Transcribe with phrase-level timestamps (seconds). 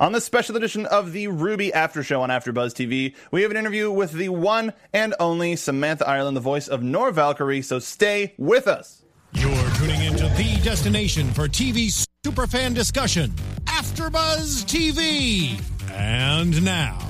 [0.00, 3.56] On this special edition of the RWBY After Show on AfterBuzz TV, we have an
[3.56, 7.62] interview with the one and only Samantha Ireland, the voice of Nora Valkyrie.
[7.62, 9.02] So stay with us.
[9.32, 13.32] You're tuning into the destination for TV superfan discussion,
[13.64, 15.60] AfterBuzz TV.
[15.90, 17.00] And now,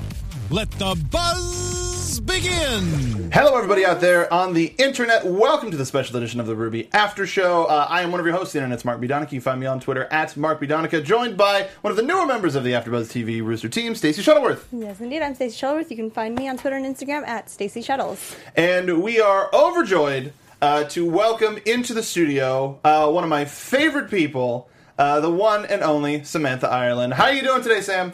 [0.49, 3.31] let the buzz begin.
[3.31, 5.25] Hello, everybody out there on the internet.
[5.25, 7.65] Welcome to the special edition of the RWBY After Show.
[7.65, 9.07] Uh, I am one of your hosts, and it's Mark B.
[9.07, 9.33] Donica.
[9.33, 10.67] You can find me on Twitter at Mark B.
[10.67, 14.21] Donica, joined by one of the newer members of the AfterBuzz TV Rooster team, Stacey
[14.21, 14.67] Shuttleworth.
[14.71, 15.21] Yes, indeed.
[15.21, 15.89] I'm Stacey Shuttleworth.
[15.91, 18.35] You can find me on Twitter and Instagram at Stacey Shuttles.
[18.55, 24.09] And we are overjoyed uh, to welcome into the studio uh, one of my favorite
[24.09, 27.13] people, uh, the one and only Samantha Ireland.
[27.13, 28.11] How are you doing today, Sam?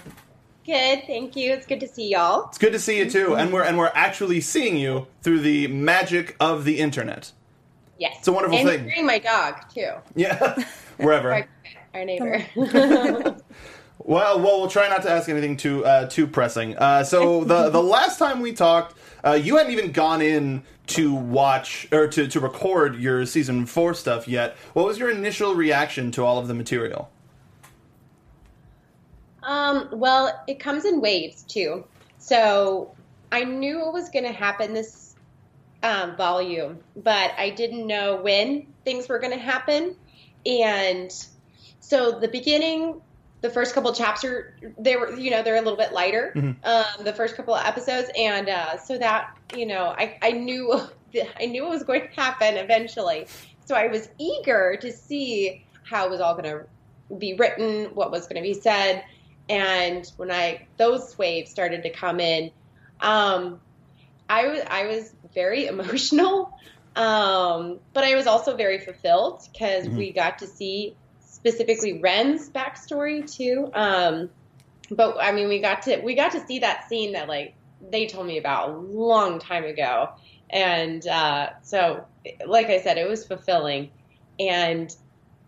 [0.66, 1.54] Good, thank you.
[1.54, 2.48] It's good to see y'all.
[2.50, 5.68] It's good to see you too, and we're and we're actually seeing you through the
[5.68, 7.32] magic of the internet.
[8.00, 8.84] Yes, It's a wonderful and thing.
[8.86, 9.92] hearing my dog too.
[10.16, 10.56] Yeah,
[10.98, 11.32] wherever.
[11.34, 11.48] Our,
[11.94, 12.46] our neighbor.
[13.98, 16.78] Well, well, we'll try not to ask anything too uh, too pressing.
[16.78, 21.14] Uh, so the the last time we talked, uh, you hadn't even gone in to
[21.14, 24.58] watch or to to record your season four stuff yet.
[24.74, 27.10] What was your initial reaction to all of the material?
[29.46, 31.86] Um, well, it comes in waves too.
[32.18, 32.96] So
[33.32, 35.16] I knew it was going to happen this
[35.84, 39.96] um, volume, but I didn't know when things were going to happen.
[40.46, 41.12] And
[41.80, 43.02] so the beginning,
[43.42, 46.32] the first couple chapters, they were, you know, they're a little bit lighter.
[46.64, 50.74] Um, the first couple of episodes, and uh, so that, you know, I, I knew,
[51.40, 53.28] I knew it was going to happen eventually.
[53.66, 56.66] So I was eager to see how it was all going to
[57.18, 59.04] be written, what was going to be said,
[59.50, 62.52] and when I those waves started to come in,
[63.00, 63.60] um,
[64.30, 66.58] I was I was very emotional,
[66.96, 73.32] um, but I was also very fulfilled because we got to see specifically Ren's backstory
[73.32, 73.70] too.
[73.74, 74.30] Um,
[74.90, 77.54] but I mean, we got to we got to see that scene that like
[77.92, 80.10] they told me about a long time ago,
[80.50, 82.06] and uh, so
[82.46, 83.92] like I said, it was fulfilling
[84.40, 84.96] and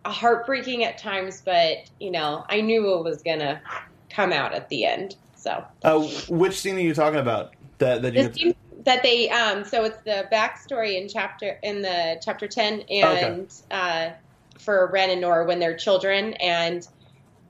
[0.05, 3.61] heartbreaking at times, but you know, I knew it was gonna
[4.09, 5.15] come out at the end.
[5.35, 7.53] So Uh, which scene are you talking about?
[7.79, 11.81] That that you the scene that they um so it's the backstory in chapter in
[11.81, 14.09] the chapter 10 and uh
[14.57, 16.87] for Ren and Nora when they're children and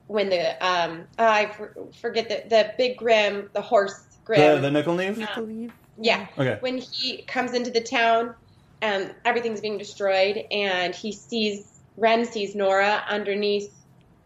[0.08, 1.50] when the um I
[2.00, 5.26] forget the the big Grimm the horse Grimm the Nuckelavee?
[5.28, 5.72] I believe.
[6.00, 6.58] yeah Okay.
[6.60, 8.34] when he comes into the town
[8.82, 13.72] and everything's being destroyed and he sees Ren sees Nora underneath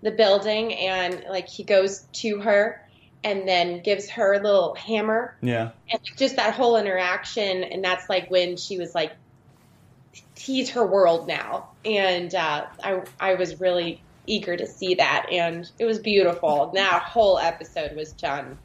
[0.02, 2.84] the building and like he goes to her
[3.24, 5.70] and then gives her a little hammer Yeah.
[5.90, 9.12] and just that whole interaction and that's like when she was like
[10.36, 15.70] he's her world now and uh, I, I was really eager to see that and
[15.78, 18.58] it was beautiful that whole episode was done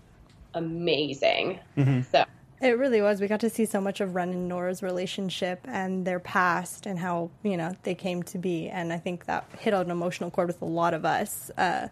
[0.54, 2.02] amazing Mm-hmm.
[2.12, 2.26] so
[2.60, 3.22] It really was.
[3.22, 6.98] We got to see so much of Ren and Nora's relationship and their past and
[6.98, 8.68] how, you know, they came to be.
[8.68, 11.52] And I think that hit an emotional chord with a lot of us.
[11.56, 11.90] Uh,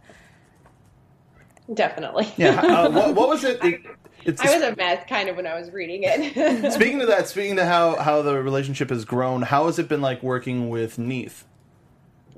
[1.73, 2.59] definitely Yeah.
[2.61, 3.63] Uh, what, what was it?
[3.63, 3.81] it
[4.23, 6.73] it's I was a mess kind of when I was reading it.
[6.73, 7.27] speaking to that.
[7.27, 9.43] Speaking to how how the relationship has grown.
[9.43, 11.45] How has it been like working with Neath?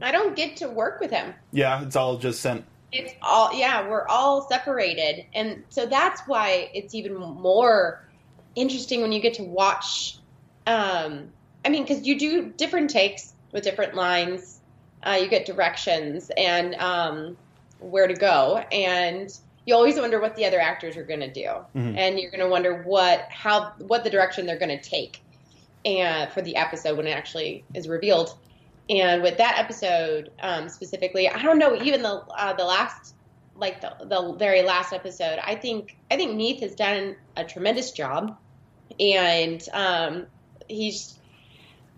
[0.01, 1.33] I don't get to work with him.
[1.51, 2.65] Yeah, it's all just sent.
[2.91, 8.06] It's all yeah, we're all separated, and so that's why it's even more
[8.57, 10.17] interesting when you get to watch.
[10.65, 11.29] Um,
[11.63, 14.59] I mean, because you do different takes with different lines,
[15.03, 17.37] uh, you get directions and um,
[17.79, 19.31] where to go, and
[19.65, 21.49] you always wonder what the other actors are going to do,
[21.97, 25.21] and you're going to wonder what how what the direction they're going to take,
[25.85, 28.37] and for the episode when it actually is revealed.
[28.89, 33.13] And with that episode um, specifically, I don't know even the uh, the last
[33.55, 35.39] like the the very last episode.
[35.43, 38.37] I think I think Neath has done a tremendous job,
[38.99, 40.27] and um,
[40.67, 41.17] he's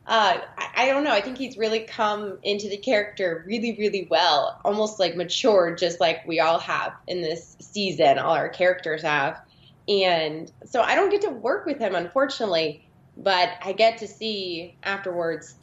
[0.07, 1.11] uh, I, I don't know.
[1.11, 5.99] I think he's really come into the character really, really well, almost like matured, just
[5.99, 8.17] like we all have in this season.
[8.17, 9.39] All our characters have,
[9.87, 12.87] and so I don't get to work with him, unfortunately,
[13.17, 15.53] but I get to see afterwards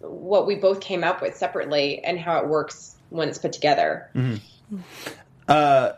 [0.00, 4.10] what we both came up with separately and how it works when it's put together.
[5.48, 5.92] Uh,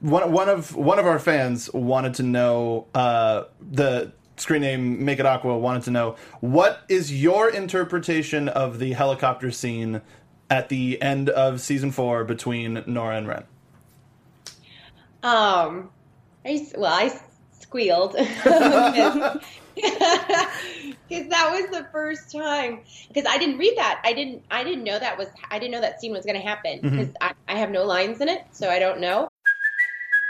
[0.00, 5.18] one one of one of our fans wanted to know uh, the screen name Make
[5.18, 10.02] It Aqua wanted to know what is your interpretation of the helicopter scene
[10.50, 13.44] at the end of season four between Nora and Ren.
[15.22, 15.90] Um,
[16.44, 17.20] I well, I
[17.58, 19.40] squealed because
[21.28, 24.00] that was the first time because I didn't read that.
[24.04, 24.44] I didn't.
[24.50, 25.28] I didn't know that was.
[25.50, 28.20] I didn't know that scene was going to happen because I, I have no lines
[28.20, 29.28] in it, so I don't know.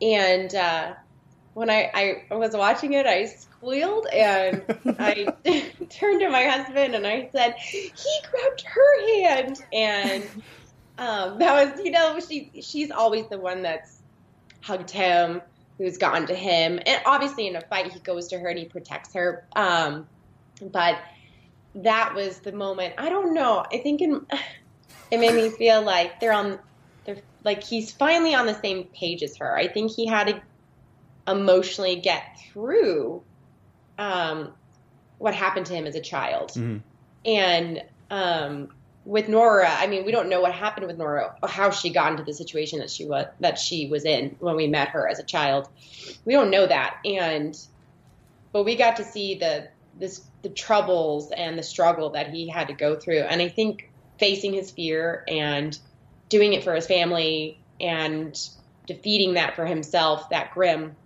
[0.00, 0.94] And uh,
[1.54, 4.62] when I, I was watching it, I squealed and
[4.98, 5.34] I
[5.90, 7.90] turned to my husband and I said, "He
[8.30, 10.24] grabbed her hand," and
[10.98, 13.98] um, that was, you know, she she's always the one that's
[14.60, 15.40] hugged him,
[15.78, 18.64] who's gone to him, and obviously in a fight he goes to her and he
[18.64, 19.46] protects her.
[19.56, 20.06] Um,
[20.60, 20.98] but
[21.76, 22.94] that was the moment.
[22.98, 23.64] I don't know.
[23.72, 24.26] I think in,
[25.10, 26.58] it made me feel like they're on
[27.08, 29.56] they're like he's finally on the same page as her.
[29.56, 30.42] I think he had to
[31.26, 32.22] emotionally get
[32.52, 33.22] through
[33.98, 34.52] um,
[35.16, 36.82] what happened to him as a child, Mhm.
[37.24, 38.68] and um,
[39.04, 42.12] with Nora, I mean, we don't know what happened with Nora, or how she got
[42.12, 45.18] into the situation that she was that she was in when we met her as
[45.18, 45.66] a child.
[46.26, 47.58] We don't know that, and
[48.52, 49.68] but we got to see the
[49.98, 53.90] this the troubles and the struggle that he had to go through, and I think
[54.18, 55.78] facing his fear and
[56.28, 58.38] doing it for his family and
[58.86, 60.96] defeating that for himself, that Grimm,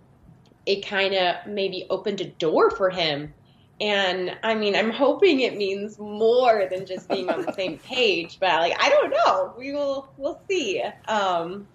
[0.65, 3.33] it kind of maybe opened a door for him.
[3.81, 8.37] And I mean, I'm hoping it means more than just being on the same page,
[8.39, 9.53] but like I don't know.
[9.57, 10.81] We will we'll see.
[11.07, 11.67] Um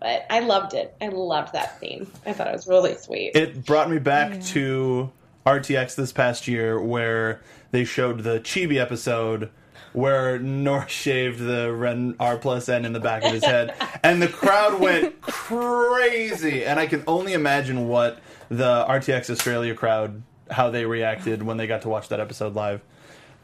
[0.00, 0.96] but I loved it.
[1.00, 2.10] I loved that scene.
[2.24, 3.32] I thought it was really sweet.
[3.36, 5.12] It brought me back to
[5.46, 9.50] RTX this past year where they showed the Chibi episode
[9.92, 14.22] where Nor shaved the Ren R plus N in the back of his head, and
[14.22, 16.64] the crowd went crazy.
[16.64, 18.18] And I can only imagine what
[18.48, 22.80] the RTX Australia crowd how they reacted when they got to watch that episode live.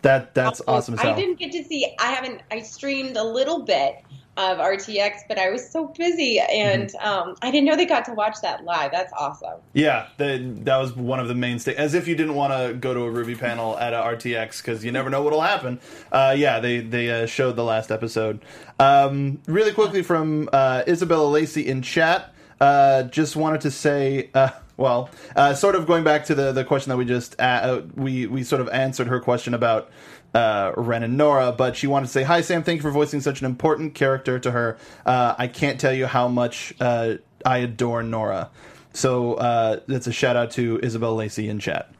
[0.03, 1.15] That that's oh, awesome as hell.
[1.15, 1.95] I didn't get to see.
[1.99, 2.43] I haven't.
[2.51, 3.97] I streamed a little bit
[4.37, 7.07] of RTX, but I was so busy, and Mm-hmm.
[7.07, 8.93] um, I didn't know they got to watch that live.
[8.93, 9.61] That's awesome.
[9.73, 11.75] Yeah, the, that was one of the mainstay.
[11.75, 14.85] As if you didn't want to go to a RWBY panel at a RTX because
[14.85, 15.81] you never know what'll happen.
[16.13, 18.43] Uh, yeah, they they uh, showed the last episode.
[18.79, 22.33] Um, really quickly from uh, Isabella Lacey in chat.
[22.61, 24.49] Uh, just wanted to say, uh,
[24.79, 28.27] well, uh, sort of going back to the the question that we just uh, we
[28.27, 29.91] we sort of answered her question about
[30.37, 33.21] uh, Ren and Nora, but she wanted to say, Hi, Sam, thank you for voicing
[33.21, 34.77] such an important character to her.
[35.07, 38.51] Uh, I can't tell you how much uh, I adore Nora.
[38.93, 41.91] So uh, that's a shout out to Isabel Lacey in chat.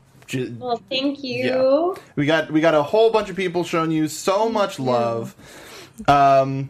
[0.59, 1.45] Well, thank you.
[1.45, 2.03] Yeah.
[2.17, 5.37] We got we got a whole bunch of people showing you so much love.
[6.09, 6.69] Um,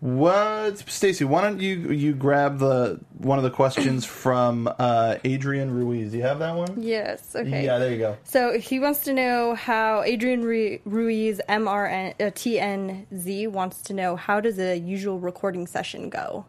[0.00, 1.24] what, Stacy?
[1.24, 6.12] Why don't you you grab the one of the questions from uh, Adrian Ruiz?
[6.12, 6.80] Do you have that one?
[6.80, 7.34] Yes.
[7.34, 7.64] Okay.
[7.64, 8.16] Yeah, there you go.
[8.22, 14.14] So he wants to know how Adrian Ru- Ruiz MRN uh, TNZ wants to know
[14.14, 16.46] how does a usual recording session go?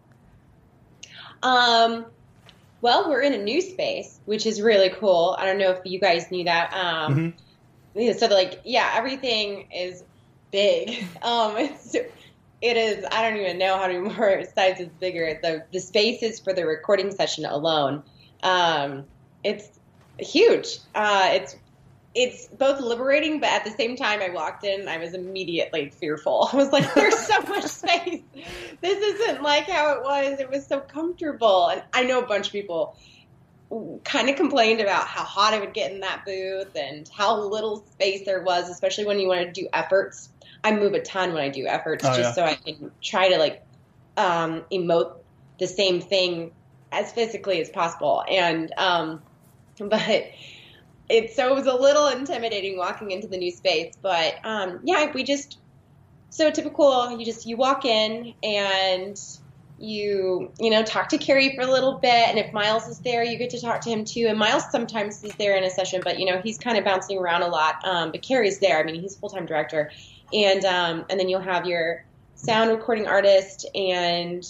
[1.42, 2.06] Um,
[2.82, 5.36] well, we're in a new space, which is really cool.
[5.40, 6.72] I don't know if you guys knew that.
[6.74, 7.34] Um,
[7.96, 10.04] yeah, so like, yeah, everything is
[10.52, 11.06] big.
[11.22, 11.96] Um, it's,
[12.62, 13.06] it is.
[13.12, 15.40] I don't even know how many more sizes bigger.
[15.42, 18.04] The the spaces for the recording session alone,
[18.44, 19.06] um,
[19.44, 19.68] it's
[20.18, 20.80] huge.
[20.94, 21.56] Uh, it's
[22.16, 26.50] it's both liberating, but at the same time, I walked in, I was immediately fearful.
[26.54, 28.22] I was like, "There's so much space.
[28.82, 30.40] This isn't like how it was.
[30.40, 32.96] It was so comfortable." And I know a bunch of people
[34.04, 37.86] kind of complained about how hot it would get in that booth and how little
[37.92, 40.30] space there was, especially when you want to do efforts.
[40.64, 42.32] I move a ton when I do efforts, Oh, just yeah.
[42.34, 43.64] so I can try to like
[44.18, 45.14] um, emote
[45.60, 46.52] the same thing
[46.92, 48.24] as physically as possible.
[48.30, 49.22] And um,
[49.80, 50.26] but
[51.10, 53.94] it so it was a little intimidating walking into the new space.
[54.02, 55.58] But um, yeah, we just
[56.30, 57.18] so typical.
[57.18, 59.20] You just you walk in and
[59.82, 63.24] you you know talk to Kerry for a little bit, and if Miles is there,
[63.24, 64.28] you get to talk to him too.
[64.28, 67.18] And Miles sometimes is there in a session, but you know he's kind of bouncing
[67.18, 67.76] around a lot.
[67.86, 68.78] Um, but Kerry's there.
[68.80, 69.92] I mean, he's full time director,
[70.34, 72.06] and um, and then you'll have your
[72.36, 74.46] sound recording artist, and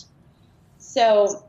[0.77, 1.43] so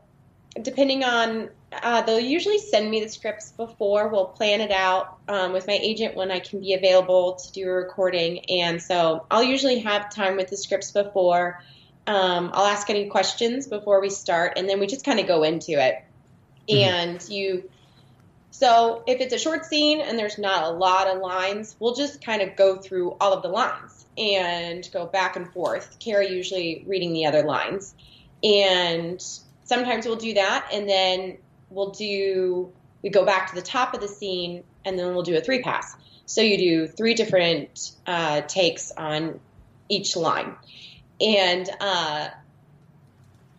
[0.61, 4.09] depending on, uh, they'll usually send me the scripts before.
[4.09, 7.67] We'll plan it out um, with my agent when I can be available to do
[7.67, 8.49] a recording.
[8.49, 11.63] And so I'll usually have time with the scripts before.
[12.07, 15.43] Um, I'll ask any questions before we start, and then we just kind of go
[15.43, 16.03] into it.
[16.69, 17.69] And you,
[18.51, 22.23] so if it's a short scene and there's not a lot of lines, we'll just
[22.23, 25.97] kind of go through all of the lines and go back and forth.
[25.99, 27.95] Kerry usually reading the other lines.
[28.43, 29.21] And
[29.63, 31.37] sometimes we'll do that, and then
[31.69, 35.35] we'll do, we go back to the top of the scene, and then we'll do
[35.37, 35.95] a three pass.
[36.25, 39.39] So you do three different uh, takes on
[39.89, 40.55] each line.
[41.19, 42.29] And uh,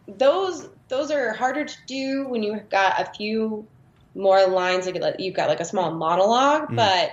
[0.07, 3.67] those those are harder to do when you've got a few
[4.15, 7.13] more lines like you've got like a small monologue but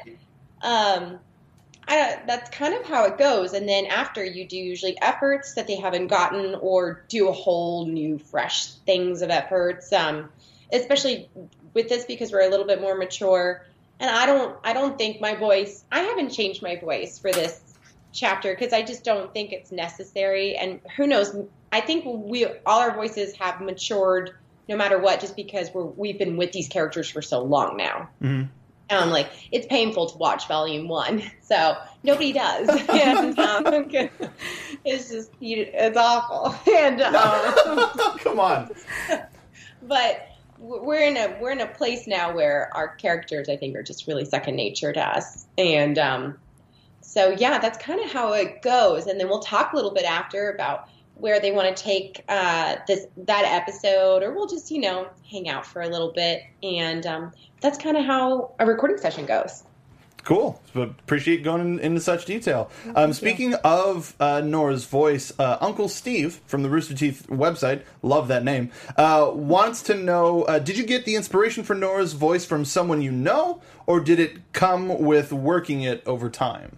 [0.62, 1.20] um
[1.90, 5.76] that's kind of how it goes and then after you do usually efforts that they
[5.76, 10.30] haven't gotten or do a whole new fresh things of efforts um
[10.72, 11.30] especially
[11.74, 13.66] with this because we're a little bit more mature
[14.00, 17.70] and i don't i don't think my voice i haven't changed my voice for this
[18.12, 20.56] chapter because I just don't think it's necessary.
[20.56, 21.36] And who knows?
[21.72, 24.32] I think we all our voices have matured
[24.68, 28.10] no matter what, just because we're we've been with these characters for so long now.
[28.22, 28.48] Mm-hmm.
[28.90, 33.90] Um, like it's painful to watch Volume One, so nobody does, and um,
[34.86, 36.56] it's just you, it's awful.
[36.74, 38.72] And um, Come on.
[39.84, 40.28] but
[40.60, 44.08] we're in a we're in a place now where our characters, I think, are just
[44.08, 46.38] really second nature to us, and um,
[47.02, 49.08] so yeah, that's kind of how it goes.
[49.08, 52.78] And then we'll talk a little bit after about where they want to take uh,
[52.88, 56.44] this that episode, or we'll just you know hang out for a little bit.
[56.62, 59.64] And um, that's kind of how a recording session goes.
[60.24, 60.62] Cool.
[60.76, 62.70] Appreciate going in, into such detail.
[62.96, 68.28] Um, speaking of uh, Nora's voice, uh, Uncle Steve from the Rooster Teeth website, love
[68.28, 72.46] that name, uh, wants to know uh, Did you get the inspiration for Nora's voice
[72.46, 76.78] from someone you know, or did it come with working it over time?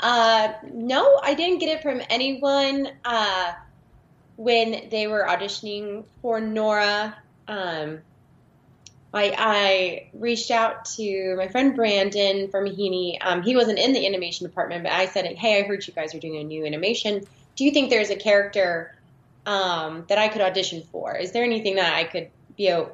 [0.00, 3.52] Uh, no, I didn't get it from anyone uh,
[4.36, 7.16] when they were auditioning for Nora.
[7.46, 8.00] Um,
[9.14, 13.18] I, I reached out to my friend Brandon Farmahini.
[13.20, 16.14] Um, he wasn't in the animation department, but I said, "Hey, I heard you guys
[16.14, 17.26] are doing a new animation.
[17.56, 18.94] Do you think there's a character
[19.44, 21.14] um, that I could audition for?
[21.14, 22.90] Is there anything that I could be o-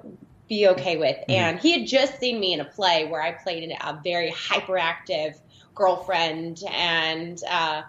[0.48, 3.70] be okay with?" And he had just seen me in a play where I played
[3.70, 5.36] a very hyperactive
[5.76, 7.82] girlfriend and uh,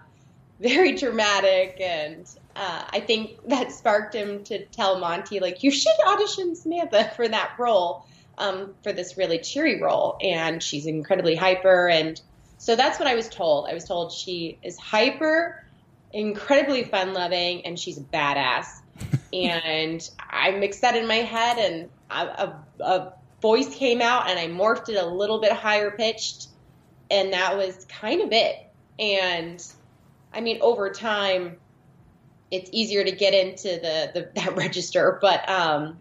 [0.59, 5.95] very dramatic and uh, I think that sparked him to tell Monty like you should
[6.05, 8.05] audition Samantha for that role
[8.39, 12.21] um, for this really cheery role and she's incredibly hyper and
[12.57, 15.63] so that's what I was told I was told she is hyper
[16.11, 18.65] incredibly fun loving and she's a badass
[19.33, 24.39] and I mixed that in my head and a, a, a voice came out and
[24.39, 26.47] I morphed it a little bit higher pitched
[27.11, 28.55] and that was kind of it.
[28.97, 29.65] And
[30.33, 31.57] I mean, over time,
[32.51, 35.99] it's easier to get into the, the that register, but um,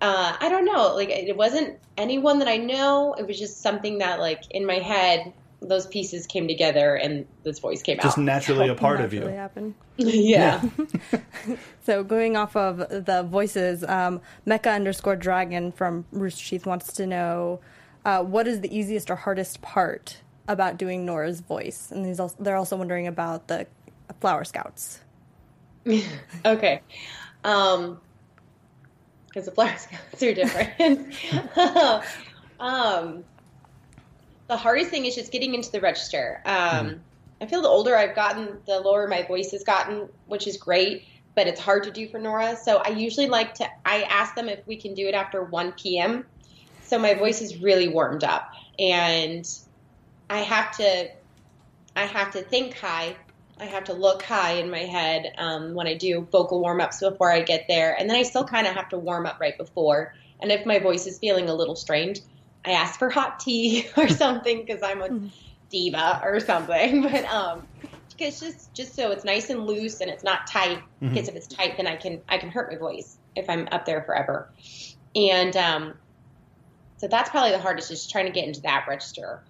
[0.00, 0.94] uh, I don't know.
[0.94, 3.14] Like, it wasn't anyone that I know.
[3.14, 7.58] It was just something that, like, in my head, those pieces came together and this
[7.58, 8.24] voice came Just out.
[8.24, 9.22] naturally a part of you.
[9.22, 9.74] happen.
[9.96, 10.62] yeah.
[11.84, 17.06] So going off of the voices, um, Mecha underscore Dragon from Rooster Teeth wants to
[17.06, 17.60] know
[18.04, 22.34] uh, what is the easiest or hardest part about doing Nora's voice, and he's also,
[22.40, 23.68] they're also wondering about the
[24.20, 24.98] Flower Scouts.
[26.44, 26.80] okay.
[27.44, 28.00] Um,
[29.28, 31.14] because the flower scouts are different.
[32.60, 33.24] um,
[34.48, 36.40] the hardest thing is just getting into the register.
[36.44, 37.00] Um,
[37.40, 41.04] I feel the older I've gotten, the lower my voice has gotten, which is great,
[41.34, 42.56] but it's hard to do for Nora.
[42.56, 45.72] So I usually like to, I ask them if we can do it after 1
[45.72, 46.24] p.m.
[46.82, 49.46] So my voice is really warmed up and
[50.30, 51.08] I have to,
[51.94, 53.16] I have to think high.
[53.58, 57.00] I have to look high in my head um, when I do vocal warm ups
[57.00, 57.94] before I get there.
[57.98, 60.14] And then I still kind of have to warm up right before.
[60.40, 62.20] And if my voice is feeling a little strained,
[62.64, 65.30] I ask for hot tea or something because I'm a
[65.70, 67.02] diva or something.
[67.10, 67.66] But um,
[68.18, 70.82] it's just just so it's nice and loose and it's not tight.
[71.00, 73.86] Because if it's tight, then I can I can hurt my voice if I'm up
[73.86, 74.50] there forever.
[75.14, 75.94] And um,
[76.98, 79.42] so that's probably the hardest, is trying to get into that register.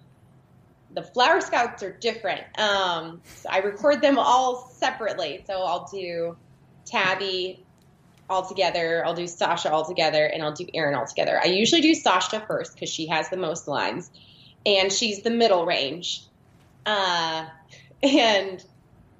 [0.97, 2.41] The flower scouts are different.
[2.57, 5.43] Um, so I record them all separately.
[5.45, 6.35] So I'll do
[6.85, 7.63] Tabby
[8.27, 9.05] all together.
[9.05, 11.39] I'll do Sasha all together, and I'll do Erin all together.
[11.39, 14.09] I usually do Sasha first because she has the most lines,
[14.65, 16.23] and she's the middle range.
[16.87, 17.45] Uh,
[18.01, 18.65] and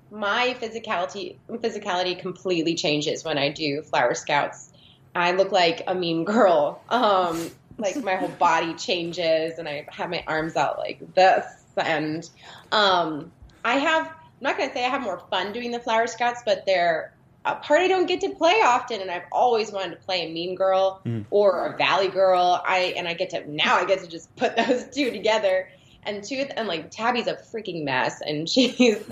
[0.10, 4.72] my physicality physicality completely changes when I do flower scouts.
[5.14, 6.82] I look like a mean girl.
[6.90, 11.57] Um, like my whole body changes, and I have my arms out like this.
[11.78, 12.24] And
[12.72, 13.32] um,
[13.64, 14.08] I have.
[14.08, 17.12] I'm not gonna say I have more fun doing the flower scouts, but they're
[17.48, 20.34] a part I don't get to play often, and I've always wanted to play a
[20.34, 22.62] mean girl or a valley girl.
[22.66, 25.68] I and I get to now I get to just put those two together.
[26.04, 29.04] And two and like Tabby's a freaking mess, and she's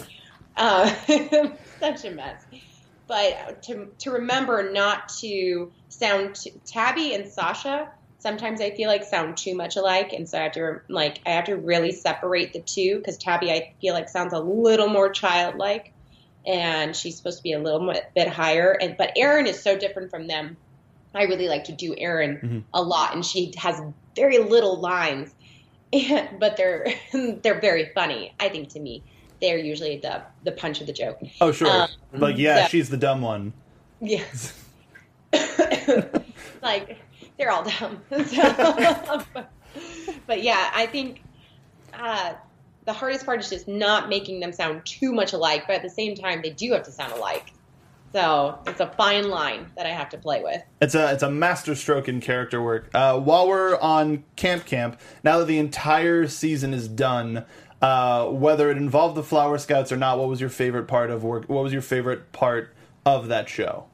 [0.56, 0.94] uh,
[1.80, 2.42] such a mess.
[3.08, 7.88] But to to remember not to sound t- Tabby and Sasha.
[8.26, 11.30] Sometimes I feel like sound too much alike, and so I have to like I
[11.30, 15.12] have to really separate the two because Tabby I feel like sounds a little more
[15.12, 15.94] childlike,
[16.44, 18.72] and she's supposed to be a little bit higher.
[18.82, 20.58] And but Erin is so different from them.
[21.14, 23.80] I really like to do Erin a lot, and she has
[24.16, 25.32] very little lines,
[25.94, 28.34] and, but they're they're very funny.
[28.40, 29.04] I think to me,
[29.40, 31.20] they're usually the the punch of the joke.
[31.40, 31.70] Oh, sure.
[31.70, 33.54] Um, like, yeah, so- she's the dumb one.
[34.02, 34.60] Yes.
[36.64, 36.98] like
[37.38, 38.02] they're all dumb.
[38.26, 39.24] So,
[40.26, 41.22] but yeah, I think
[41.94, 42.34] uh,
[42.86, 45.90] the hardest part is just not making them sound too much alike, but at the
[45.90, 47.52] same time, they do have to sound alike.
[48.14, 50.64] So it's a fine line that I have to play with.
[50.82, 52.90] It's a it's a master stroke in character work.
[52.94, 57.44] Uh, while we're on Camp Camp, now that the entire season is done,
[57.82, 61.26] uh, whether it involved the Flower Scouts or not, what was your favorite part of
[61.26, 61.50] work?
[61.50, 62.74] What was your favorite part
[63.06, 63.88] of that show?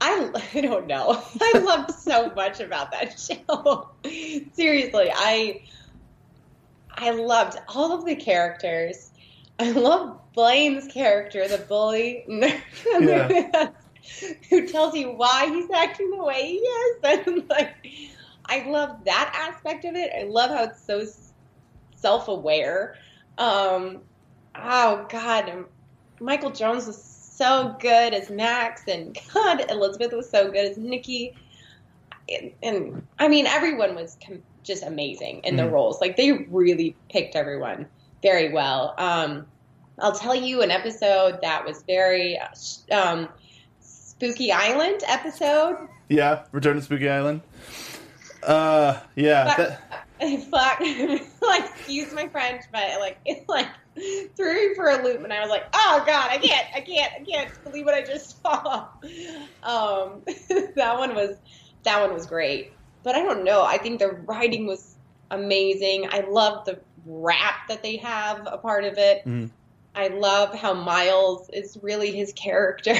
[0.00, 1.22] I, I don't know.
[1.40, 3.90] I loved so much about that show.
[4.52, 5.62] Seriously, I
[6.96, 9.10] I loved all of the characters.
[9.58, 13.70] I love Blaine's character, the bully, Yeah.
[14.50, 16.96] who tells you why he's acting the way he is.
[17.04, 17.74] And like,
[18.46, 20.10] I love that aspect of it.
[20.18, 21.04] I love how it's so
[21.96, 22.94] self-aware.
[23.38, 24.02] Um,
[24.56, 25.64] oh God,
[26.20, 27.02] Michael Jones was
[27.34, 31.34] so good as Max, and God, Elizabeth was so good as Nikki.
[32.28, 36.00] And, and I mean, everyone was com- just amazing in the roles.
[36.00, 37.86] Like they really picked everyone
[38.22, 38.94] very well.
[38.96, 39.46] Um,
[39.98, 42.38] I'll tell you an episode that was very
[42.90, 43.28] um,
[43.80, 45.76] Spooky Island episode.
[46.08, 47.42] Yeah, Return to Spooky Island.
[48.42, 50.06] Uh, yeah, that,
[50.50, 50.80] Fuck,
[51.42, 53.68] like excuse my French, but like it like
[54.36, 57.12] threw me for a loop, and I was like, oh god, I can't, I can't,
[57.20, 58.86] I can't believe what I just saw.
[59.62, 60.22] Um,
[60.76, 61.36] that one was
[61.84, 63.62] that one was great, but I don't know.
[63.62, 64.96] I think the writing was
[65.30, 66.08] amazing.
[66.10, 69.24] I love the rap that they have a part of it.
[69.26, 69.50] Mhm.
[69.96, 72.94] I love how Miles is really his character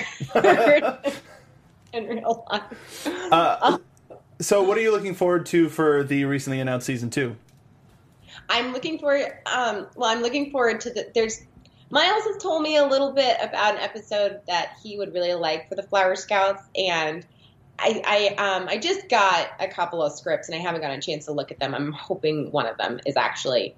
[1.92, 3.06] in real life.
[3.32, 3.78] uh,
[4.44, 7.36] so what are you looking forward to for the recently announced season two?
[8.48, 11.42] I'm looking for um well I'm looking forward to the there's
[11.90, 15.68] Miles has told me a little bit about an episode that he would really like
[15.68, 17.24] for the Flower Scouts and
[17.78, 18.02] I,
[18.38, 21.26] I um I just got a couple of scripts and I haven't gotten a chance
[21.26, 21.74] to look at them.
[21.74, 23.74] I'm hoping one of them is actually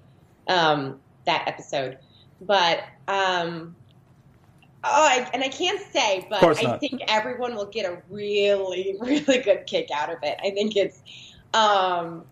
[0.47, 1.97] um that episode.
[2.41, 3.75] But um
[4.83, 9.39] Oh, I, and I can't say, but I think everyone will get a really, really
[9.39, 10.37] good kick out of it.
[10.43, 10.99] I think it's,
[11.53, 12.23] um,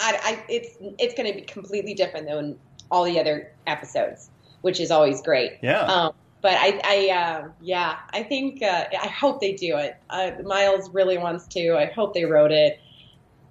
[0.00, 2.56] I, I it's it's going to be completely different than
[2.90, 4.30] all the other episodes,
[4.62, 5.58] which is always great.
[5.60, 5.80] Yeah.
[5.80, 9.96] Um, but I, I, uh, yeah, I think uh, I hope they do it.
[10.08, 11.76] Uh, Miles really wants to.
[11.76, 12.80] I hope they wrote it.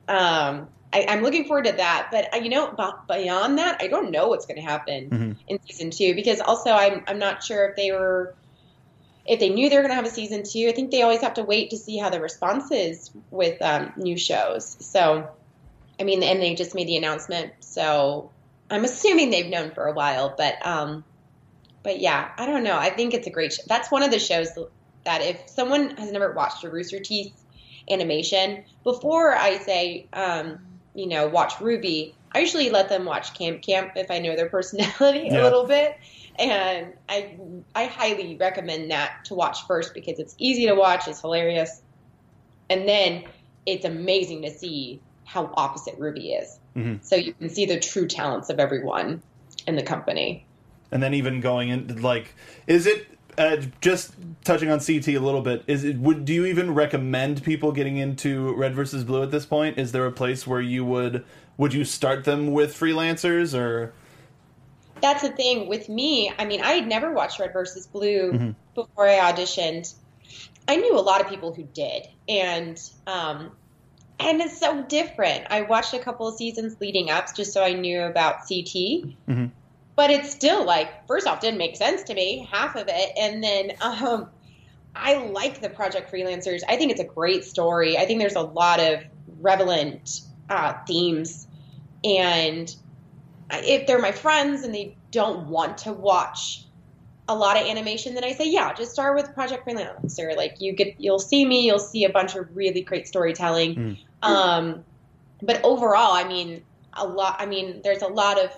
[0.07, 2.07] Um, I, I'm looking forward to that.
[2.11, 5.37] But uh, you know, b- beyond that, I don't know what's going to happen Mhm.
[5.47, 8.35] in season two because also I'm I'm not sure if they were
[9.25, 10.67] if they knew they were going to have a season two.
[10.69, 13.91] I think they always have to wait to see how the response is with um,
[13.97, 14.77] new shows.
[14.89, 15.29] So,
[15.99, 18.31] I mean, and they just made the announcement, so
[18.69, 20.33] I'm assuming they've known for a while.
[20.37, 21.03] But um,
[21.83, 22.77] but yeah, I don't know.
[22.77, 23.63] I think it's a great show.
[23.67, 24.49] That's one of the shows
[25.03, 27.33] that if someone has never watched a Rooster Teeth
[27.89, 30.59] animation before I say, um,
[30.97, 34.49] you know, watch RWBY, I usually let them watch Camp Camp if I know their
[34.57, 35.41] personality Yeah.
[35.41, 35.95] a little bit.
[36.39, 37.37] And I
[37.75, 41.81] I highly recommend that to watch first because it's easy to watch, it's hilarious,
[42.69, 43.23] and then
[43.65, 46.59] it's amazing to see how opposite RWBY is.
[46.75, 47.03] Mhm.
[47.03, 49.21] So you can see the true talents of everyone
[49.67, 50.43] in the company.
[50.91, 52.33] and then even going into like
[52.65, 56.45] is it uh, just touching on CT a little bit is it would do you
[56.45, 60.47] even recommend people getting into red versus blue at this point is there a place
[60.47, 61.23] where you would
[61.57, 63.93] would you start them with freelancers or
[65.01, 66.31] that's the thing with me.
[66.37, 69.93] I mean, I had never watched Red versus Blue before I auditioned.
[70.67, 73.51] I knew a lot of people who did, and um,
[74.19, 75.45] and it's so different.
[75.49, 79.51] I watched a couple of seasons leading up just so I knew about CT, Mhm.
[79.97, 83.11] But it's still like first off didn't make sense to me half of it.
[83.19, 84.29] And then um
[84.95, 86.61] i like the project freelancers.
[86.69, 87.97] I think it's a great story.
[87.97, 89.03] I think there's a lot of
[89.41, 91.47] relevant uh, themes.
[92.05, 92.73] And
[93.51, 96.63] I- if they're my friends and they don't want to watch
[97.29, 100.33] a lot of animation then i say yeah just start with project freelancer.
[100.37, 103.97] Like you get you'll see me you'll see a bunch of really great storytelling.
[104.21, 104.85] Um
[105.41, 108.51] but overall i mean a lot i mean there's a lot of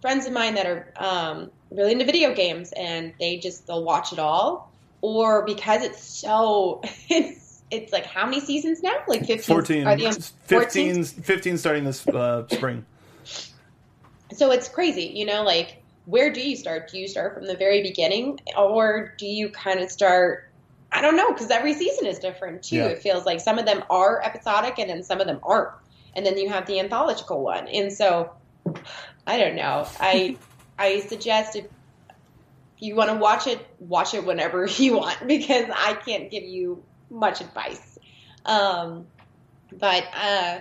[0.00, 4.12] friends of mine that are um, really into video games and they just they'll watch
[4.12, 4.72] it all.
[5.00, 8.96] Or because it's so it's it's like how many seasons now?
[9.06, 12.84] Like 15 14, are they 15, 15 starting this uh, spring.
[14.32, 16.90] so it's crazy you know like where do you start?
[16.90, 20.48] Do you start from the very beginning or do you kind of start
[20.90, 22.76] i don't know because every season is different too.
[22.76, 22.86] Yeah.
[22.86, 25.68] it feels like some of them are episodic and then some of them aren't.
[26.16, 27.68] And then you have the anthological one.
[27.68, 28.32] And so
[29.26, 30.36] i don't know i
[30.78, 31.66] i suggest if
[32.78, 36.82] you want to watch it watch it whenever you want because i can't give you
[37.10, 37.98] much advice
[38.44, 39.06] um
[39.72, 40.58] but uh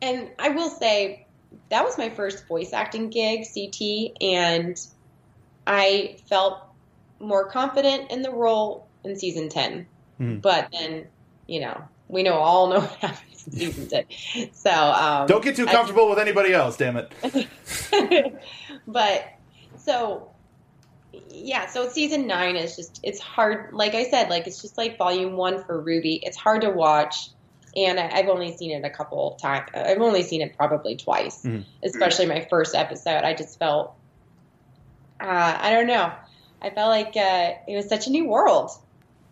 [0.00, 1.26] and i will say
[1.68, 4.76] that was my first voice acting gig, CT, and
[5.66, 6.58] I felt
[7.20, 9.86] more confident in the role in season 10.
[10.20, 10.42] Mhm.
[10.42, 11.06] But then,
[11.46, 14.52] you know, we know all know what happens in season 10.
[14.52, 17.12] So, um, Don't get too I- comfortable with anybody else, damn it.
[18.86, 19.24] but
[19.76, 20.28] so
[21.28, 24.96] yeah so season nine is just it's hard like i said like it's just like
[24.96, 27.28] volume one for RWBY it's hard to watch
[27.76, 31.42] and I, i've only seen it a couple times i've only seen it probably twice
[31.42, 31.64] Mhm.
[31.82, 33.94] especially my first episode i just felt
[35.20, 36.10] uh, i don't know
[36.62, 38.70] i felt like uh, it was such a new world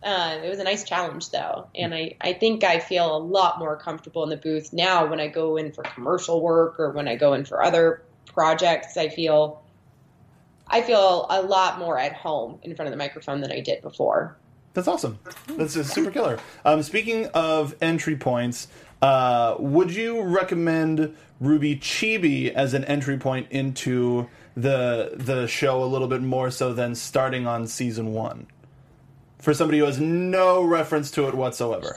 [0.03, 3.59] uh, it was a nice challenge though and I, I think i feel a lot
[3.59, 7.09] more comfortable in the booth now when i go in for commercial work or when
[7.09, 9.63] i go in for other projects i feel
[10.67, 13.83] i feel a lot more at home in front of the microphone than i did
[13.83, 14.37] before
[14.73, 15.19] That's awesome.
[15.49, 16.39] That's a super killer.
[16.65, 18.69] Um, speaking of entry points,
[19.03, 25.87] uh, would you recommend RWBY Chibi as an entry point into the the show a
[25.87, 28.47] little bit more so than starting on season one?
[29.41, 31.97] For somebody who has no reference to it whatsoever.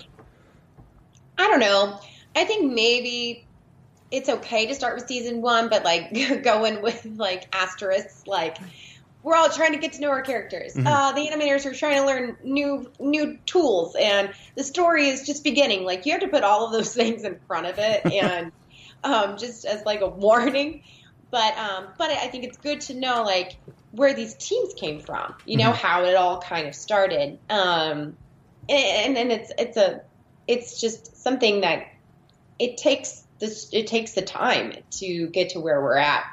[1.37, 1.99] I don't know.
[2.35, 3.45] I think maybe
[4.11, 8.57] it's okay to start with season one, but like go in with like asterisks, like
[9.23, 10.75] we're all trying to get to know our characters.
[10.77, 15.43] Uh, the animators are trying to learn new new tools, and the story is just
[15.43, 15.85] beginning.
[15.85, 18.51] Like you have to put all of those things in front of it, and
[19.03, 20.83] um, just as like a warning.
[21.33, 23.57] But um, but I think it's good to know like
[23.89, 25.33] where these teams came from.
[25.47, 27.39] You know how it all kind of started.
[27.49, 28.15] Um,
[28.69, 30.01] and and it's it's a
[30.47, 31.87] it's just something that
[32.59, 36.23] it takes this it takes the time to get to where we're at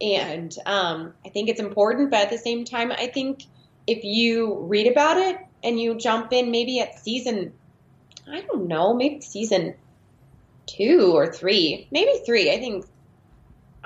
[0.00, 3.42] and um, i think it's important but at the same time i think
[3.86, 7.52] if you read about it and you jump in maybe at season
[8.30, 9.74] i don't know maybe season
[10.66, 12.86] two or three maybe three i think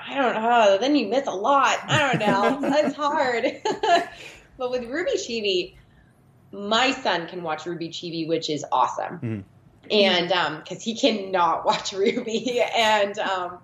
[0.09, 1.77] i don't know then you miss a lot.
[1.87, 2.61] I don't know.
[2.69, 3.45] That's hard.
[4.57, 5.75] But with RWBY chibi
[6.51, 9.19] my son can watch RWBY chibi which is awesome.
[9.19, 9.43] Mhm.
[9.89, 12.75] and um because he cannot watch RWBY.
[12.75, 13.59] And um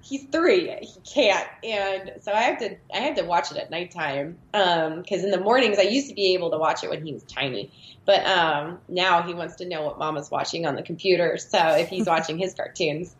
[0.00, 0.74] he's three.
[0.80, 1.46] He can't.
[1.62, 5.30] And so i have to i have to watch it at nighttime um because in
[5.30, 7.70] the mornings i used to be able to watch it when he was tiny.
[8.04, 11.36] But um now he wants to know what mama's watching on the computer.
[11.38, 13.14] So if he's watching his cartoons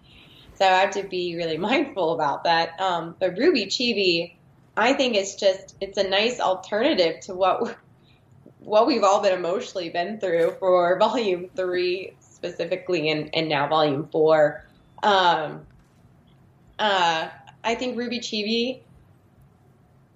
[0.63, 4.35] so i have to be really mindful about that um but RWBY chibi
[4.77, 7.77] i think it's just it's a nice alternative to what
[8.65, 14.09] what we've all been emotionally been through for volume three specifically and, and now volume
[14.11, 14.65] four.
[15.03, 15.67] Um,
[16.79, 17.29] uh,
[17.63, 18.81] I think RWBY Chibi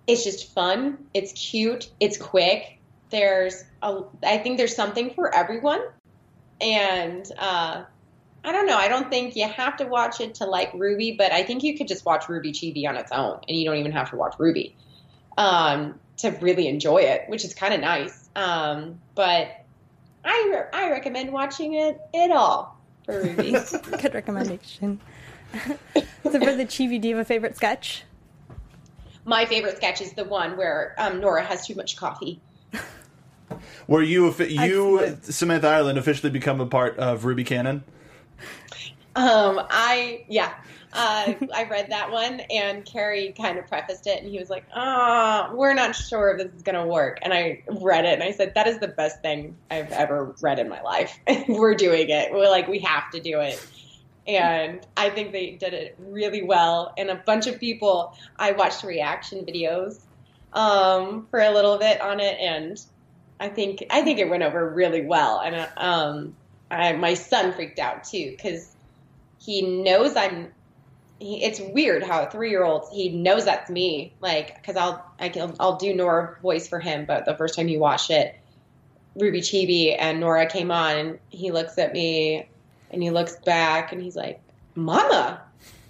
[0.07, 1.07] is just fun.
[1.15, 1.89] It's cute.
[2.01, 2.79] It's quick.
[3.11, 5.81] There's a, I think there's something for everyone.
[6.61, 7.85] And, uh,
[8.47, 8.77] I don't know.
[8.77, 11.77] I don't think you have to watch it to like RWBY, but I think you
[11.77, 14.37] could just watch RWBY Chibi on its own and you don't even have to watch
[14.39, 14.73] RWBY,
[15.37, 18.31] um, to really enjoy it, which is kind of nice.
[18.37, 19.49] Um, but
[20.25, 24.01] I, re- I recommend watching it at all for RWBY.
[24.03, 25.01] Good recommendation.
[25.53, 28.05] so for the Chibi, do you have a favorite sketch?
[29.25, 32.41] My favorite sketch is the one where um, Nora has too much coffee.
[33.89, 35.25] Where you you Excellent.
[35.25, 37.83] Samantha Ireland officially become a part of RWBY Canon?
[39.15, 40.53] Um, I yeah,
[40.93, 44.65] uh, I read that one, and Kerry kind of prefaced it, and he was like,
[44.75, 48.33] "Ah, we're not sure if this is gonna work." And I read it, and I
[48.33, 51.19] said, "That is the best thing I've ever read in my life.
[51.49, 52.33] we're doing it.
[52.33, 53.65] We're like, we have to do it."
[54.27, 56.93] and I think they did it really well.
[56.99, 60.01] And a bunch of people, I watched reaction videos
[60.53, 62.81] um, for a little bit on it, and
[63.39, 65.41] I think I think it went over really well.
[65.41, 66.37] And um,
[66.71, 68.75] I, my son freaked out too because
[69.39, 70.53] he knows I'm.
[71.19, 74.13] He, it's weird how a three year old he knows that's me.
[74.21, 77.69] Like because I'll I can, I'll do Nora voice for him, but the first time
[77.69, 78.37] he watched it,
[79.17, 82.49] RWBY Chibi and Nora came on, and he looks at me
[82.91, 84.41] and he looks back and he's like,
[84.75, 85.43] "Mama."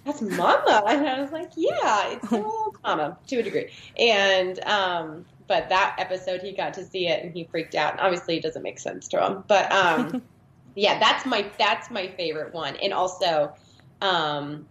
[0.05, 2.31] That's mama, and I was like, "Yeah, it's
[2.83, 7.33] mama to a degree." And um, but that episode, he got to see it and
[7.33, 7.93] he freaked out.
[7.93, 10.21] And obviously, it doesn't make sense to him, but um,
[10.77, 13.51] yeah, that's my that's my favorite one, and also
[14.01, 14.67] um,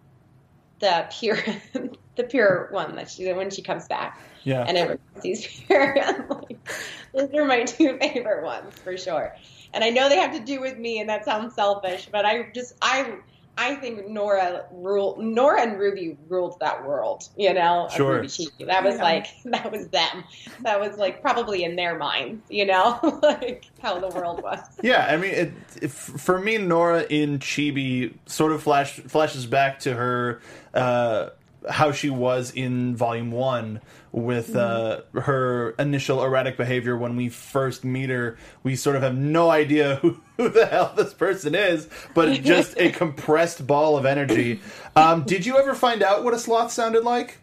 [0.79, 1.39] the pure
[2.17, 4.19] the pure one that she when she comes back.
[4.45, 4.65] Yeah.
[4.67, 5.97] And everyone sees pure.
[6.31, 6.69] Like,
[7.13, 9.35] those are my two favorite ones for sure.
[9.75, 12.51] And I know they have to do with me, and that sounds selfish, but I
[12.55, 13.17] just I
[13.59, 17.89] I think Nora ruled Nora and Ruby ruled that world, you know.
[17.91, 18.17] Sure.
[18.17, 18.65] Ruby Cheeky.
[18.65, 20.25] That was like that was them.
[20.61, 24.59] That was like probably in their minds, you know, like how the world was.
[24.83, 29.79] Yeah, I mean, it, if, for me, Nora in Chibi sort of flash flashes back
[29.81, 30.43] to her
[30.75, 31.31] uh,
[31.69, 33.81] how she was in Volume One
[34.13, 38.39] with uh, her initial erratic behavior when we first meet her.
[38.63, 42.79] We sort of have no idea who, who the hell this person is, but just
[42.79, 44.61] a compressed ball of energy.
[44.95, 47.39] Um, did you ever find out what a sloth sounded like?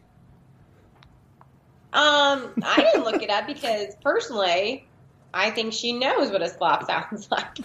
[1.94, 4.88] Um, I didn't look it up because personally,
[5.34, 7.60] I think she knows what a sloth sounds like.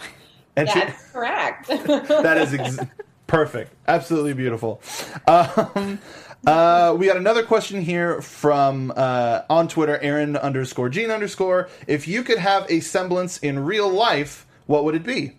[0.55, 1.67] And she- That's correct.
[1.67, 2.77] that is ex-
[3.25, 3.73] perfect.
[3.87, 4.81] Absolutely beautiful.
[5.27, 5.99] Um,
[6.47, 11.69] uh, we got another question here from uh, on Twitter, Aaron underscore Gene underscore.
[11.87, 15.35] If you could have a semblance in real life, what would it be?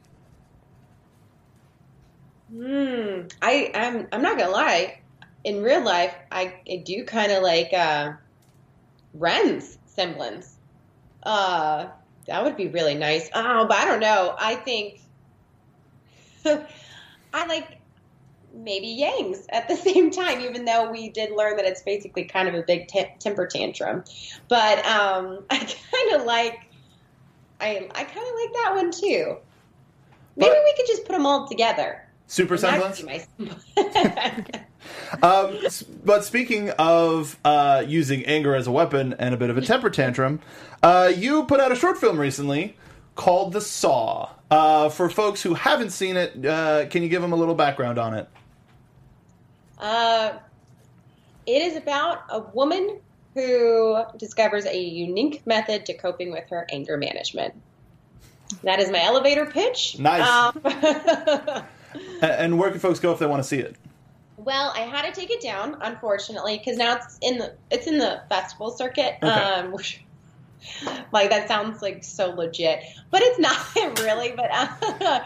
[2.53, 3.23] Hmm.
[3.41, 5.01] I I'm I'm not gonna lie.
[5.43, 8.13] In real life, I, I do kind of like uh,
[9.15, 10.57] Ren's semblance.
[11.23, 11.87] Uh,
[12.27, 13.31] that would be really nice.
[13.35, 14.35] Oh, but I don't know.
[14.39, 15.01] I think
[16.45, 17.80] I like
[18.55, 22.49] maybe Yang's at the same time, even though we did learn that it's basically kind
[22.49, 24.05] of a big t- temper tantrum.
[24.49, 26.61] But um, I kind of like
[27.61, 29.37] I I kind of like that one too.
[30.37, 32.07] Maybe But- we could just put them all together.
[32.27, 33.03] Super semblance?
[35.23, 35.59] Um,
[36.05, 39.91] but speaking of uh, using anger as a weapon and a bit of a temper
[39.91, 40.41] tantrum,
[40.83, 42.77] uh, you put out a short film recently
[43.15, 44.31] called The Saw.
[44.51, 47.99] Uh, for folks who haven't seen it, uh, can you give them a little background
[47.99, 48.29] on it?
[49.81, 50.35] Uh,
[51.47, 53.01] it is about a woman
[53.35, 57.55] who discovers a unique method to coping with her anger management.
[58.63, 59.99] That is my elevator pitch.
[59.99, 60.29] Nice.
[60.29, 61.65] Um,
[62.23, 63.75] And where can folks go if they want to see it?
[64.45, 67.99] well, I had to take it down, unfortunately, because now it's in the it's in
[67.99, 69.17] the festival circuit.
[69.23, 69.29] Okay.
[69.29, 70.03] Um, which,
[71.13, 73.59] like that sounds like so legit, but it's not
[74.01, 74.33] really.
[74.33, 75.21] But uh,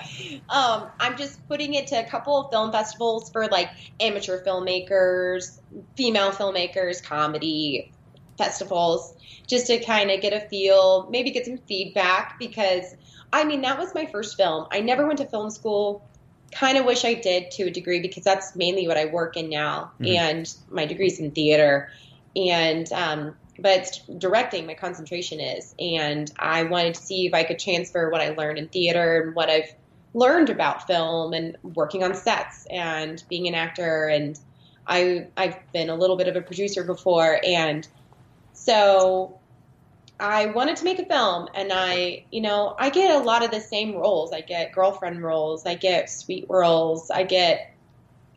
[0.49, 3.71] um, I'm just putting it to a couple of film festivals for like
[4.01, 5.59] amateur filmmakers,
[5.97, 7.93] female filmmakers, comedy
[8.39, 9.15] festivals,
[9.47, 12.39] just to kind of get a feel, maybe get some feedback.
[12.39, 12.95] Because
[13.33, 14.67] I mean, that was my first film.
[14.71, 16.09] I never went to film school.
[16.53, 19.49] Kind of wish I did to a degree because that's mainly what I work in
[19.49, 21.91] now, and my degree's in theater,
[22.37, 27.45] and um, but it's directing my concentration is, and I wanted to see if I
[27.45, 29.73] could transfer what I learned in theater and what I've
[30.13, 34.39] learned about film and working on sets and being an actor, and
[34.87, 37.87] I I've been a little bit of a producer before, and
[38.53, 39.39] so
[40.19, 43.51] I wanted to make a film, and I, you know, I get a lot of
[43.51, 44.33] the same roles.
[44.33, 47.75] I get girlfriend roles, I get sweet roles, I get,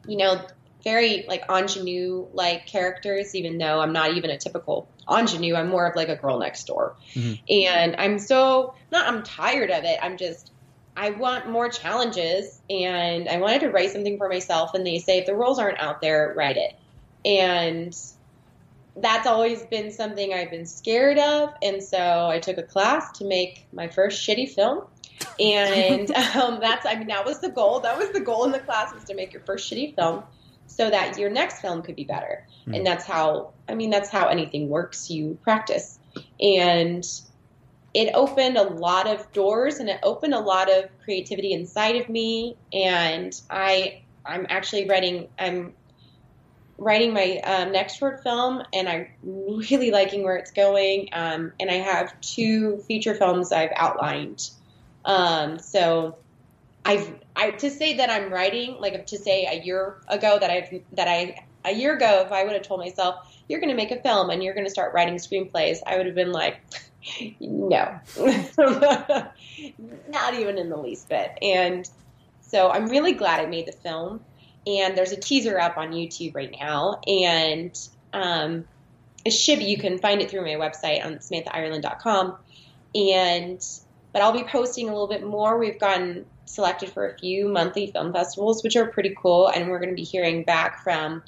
[0.07, 0.41] you know,
[0.83, 5.55] very like ingenue like characters, even though I'm not even a typical ingenue.
[5.55, 6.95] I'm more of like a girl next door,
[7.49, 9.07] and I'm so not.
[9.07, 9.99] I'm tired of it.
[10.01, 10.51] I'm just.
[10.95, 14.73] I want more challenges, and I wanted to write something for myself.
[14.73, 16.75] And they say if the roles aren't out there, write it.
[17.23, 17.95] And
[18.95, 23.25] that's always been something I've been scared of, and so I took a class to
[23.25, 24.85] make my first shitty film.
[25.39, 27.81] And um, that's, I mean, that was the goal.
[27.81, 30.23] That was the goal in the class was to make your first shitty film,
[30.67, 32.45] so that your next film could be better.
[32.75, 35.09] And that's how, I mean, that's how anything works.
[35.09, 35.97] You practice,
[36.39, 37.03] and
[37.93, 42.09] it opened a lot of doors, and it opened a lot of creativity inside of
[42.09, 42.57] me.
[42.73, 45.29] And I, I'm actually writing.
[45.39, 45.73] I'm
[46.77, 51.09] writing my um, next short film, and I'm really liking where it's going.
[51.13, 54.49] Um, and I have two feature films I've outlined.
[55.05, 56.17] Um, so
[56.87, 60.81] I've I to say that I'm writing like to say a year ago that I
[60.93, 63.91] that I a year ago if I would have told myself you're going to make
[63.91, 66.59] a film and you're going to start writing screenplays, I would have been like,
[67.39, 67.99] no,
[70.09, 71.37] not even in the least bit.
[71.41, 71.89] And
[72.41, 74.21] so I'm really glad I made the film.
[74.65, 77.77] And there's a teaser up on YouTube right now, and
[78.11, 78.65] um,
[79.23, 82.35] it should be you can find it through my website on samanthaireland.com.
[82.93, 83.65] And
[84.11, 85.57] but I'll be posting a little bit more.
[85.57, 89.79] We've gotten selected for a few monthly film festivals, which are pretty cool, and we're
[89.79, 91.21] going to be hearing back from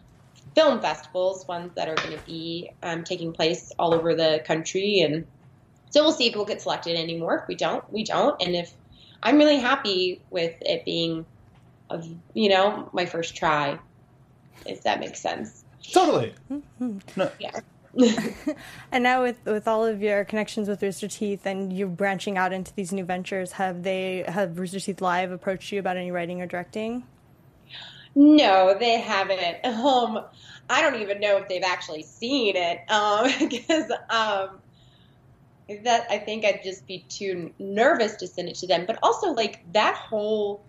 [0.55, 5.01] film festivals, ones that are going to be um, taking place all over the country.
[5.01, 5.25] And
[5.91, 7.41] so we'll see if we'll get selected anymore.
[7.41, 8.41] If we don't, we don't.
[8.41, 8.73] And if
[9.21, 11.25] I'm really happy with it being,
[11.89, 12.03] a,
[12.33, 13.79] you know, my first try,
[14.65, 15.63] if that makes sense.
[15.93, 16.33] Totally.
[17.15, 17.31] No.
[17.39, 17.59] Yeah.
[18.91, 22.53] and now with with all of your connections with Rooster Teeth and you branching out
[22.53, 26.41] into these new ventures, have they have Rooster Teeth Live approached you about any writing
[26.41, 27.03] or directing?
[28.15, 29.65] No, they haven't.
[29.65, 30.23] Um,
[30.69, 32.81] I don't even know if they've actually seen it
[33.39, 34.49] because um,
[35.69, 38.85] um, that I think I'd just be too nervous to send it to them.
[38.85, 40.63] But also, like that whole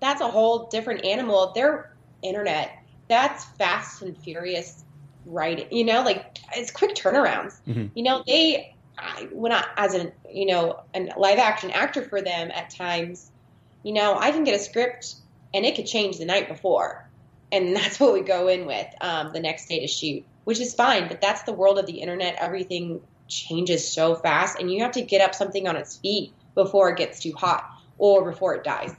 [0.00, 1.52] that's a whole different animal.
[1.54, 2.72] Their internet
[3.08, 4.84] that's fast and furious
[5.26, 5.66] writing.
[5.70, 7.58] You know, like it's quick turnarounds.
[7.66, 7.86] Mm-hmm.
[7.94, 12.20] You know, they I, when I as an you know a live action actor for
[12.20, 13.30] them at times,
[13.82, 15.16] you know, I can get a script
[15.52, 17.08] and it could change the night before.
[17.52, 20.74] And that's what we go in with um, the next day to shoot, which is
[20.74, 21.08] fine.
[21.08, 22.36] But that's the world of the internet.
[22.38, 26.90] Everything changes so fast, and you have to get up something on its feet before
[26.90, 27.64] it gets too hot
[27.98, 28.94] or before it dies.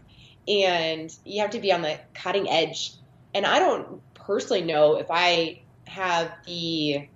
[0.47, 2.93] And you have to be on the cutting edge.
[3.33, 7.07] And I don't personally know if I have the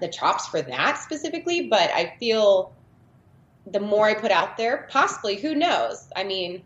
[0.00, 2.74] the chops for that specifically, but I feel
[3.66, 6.08] the more I put out there, possibly, who knows?
[6.16, 6.62] I mean,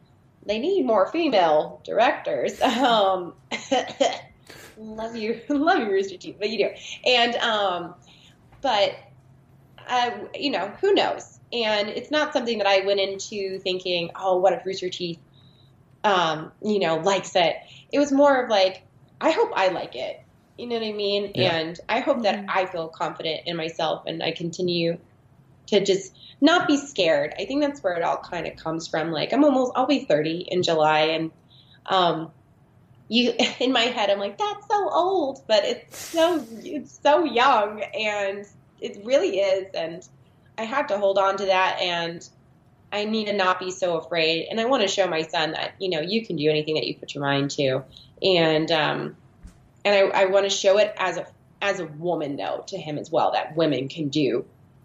[0.47, 2.61] they need more female directors.
[2.63, 3.35] Um,
[4.79, 6.71] love you, love you, Rooster Teeth, but you do.
[7.07, 7.95] And um,
[8.61, 8.95] but
[9.89, 11.39] uh, you know, who knows?
[11.53, 15.21] And it's not something that I went into thinking, oh, what if Rooster Teeth,
[16.03, 17.57] um, you know, likes it.
[17.93, 18.83] It was more of like,
[19.21, 20.24] I hope I like it.
[20.57, 21.33] You know what I mean?
[21.35, 21.57] Yeah.
[21.57, 22.51] And I hope that mm-hmm.
[22.51, 24.99] I feel confident in myself and I continue
[25.67, 27.35] to just not be scared.
[27.39, 29.11] I think that's where it all kind of comes from.
[29.11, 31.31] Like I'm almost, I'll be 30 in July, and
[31.87, 32.31] um,
[33.09, 37.83] you in my head, I'm like, that's so old, but it's so it's so young,
[37.83, 38.47] and
[38.81, 40.07] it really is, and
[40.59, 42.27] I have to hold on to that, and
[42.93, 45.75] I need to not be so afraid, and I want to show my son that
[45.79, 47.85] you know you can do anything that you put your mind to,
[48.23, 49.17] and um,
[49.85, 51.27] and I, I want to show it as a
[51.63, 54.45] as a woman though to him as well that women can do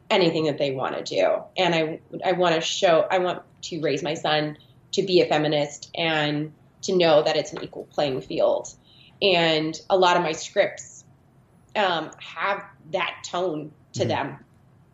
[0.10, 1.44] anything that they want to do.
[1.58, 4.58] And I, I want to show, I want to raise my son
[4.94, 8.74] to be a feminist and to know that it's an equal playing field.
[9.22, 11.04] And a lot of my scripts
[11.76, 14.10] um, have that tone to mm-hmm.
[14.10, 14.46] them.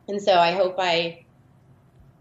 [0.07, 1.25] And so I hope I,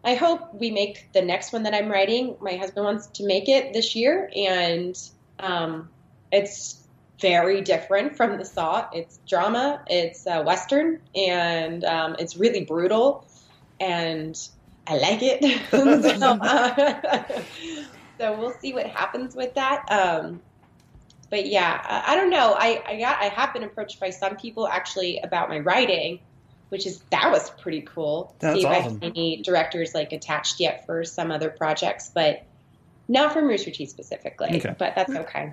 [0.05, 2.37] I hope we make the next one that I'm writing.
[2.41, 4.97] My husband wants to make it this year, and
[5.39, 5.89] um,
[6.31, 6.84] it's
[7.21, 8.89] very different from the Saw.
[8.93, 13.27] It's drama, it's uh, western, and um, it's really brutal,
[13.81, 14.39] and
[14.87, 15.43] I like it.
[15.71, 17.43] so, uh,
[18.19, 19.85] so, we'll see what happens with that.
[19.91, 20.41] Um,
[21.31, 22.55] but yeah, I, I, don't know.
[22.57, 26.21] I, I got I have been approached by some people actually about my writing,
[26.69, 28.35] which is that was pretty cool.
[28.41, 28.99] That's see if awesome.
[29.03, 32.45] I have any directors like attached yet for some other projects, but
[33.07, 34.75] not from Rooster Teeth specifically, okay.
[34.79, 35.53] but that's okay.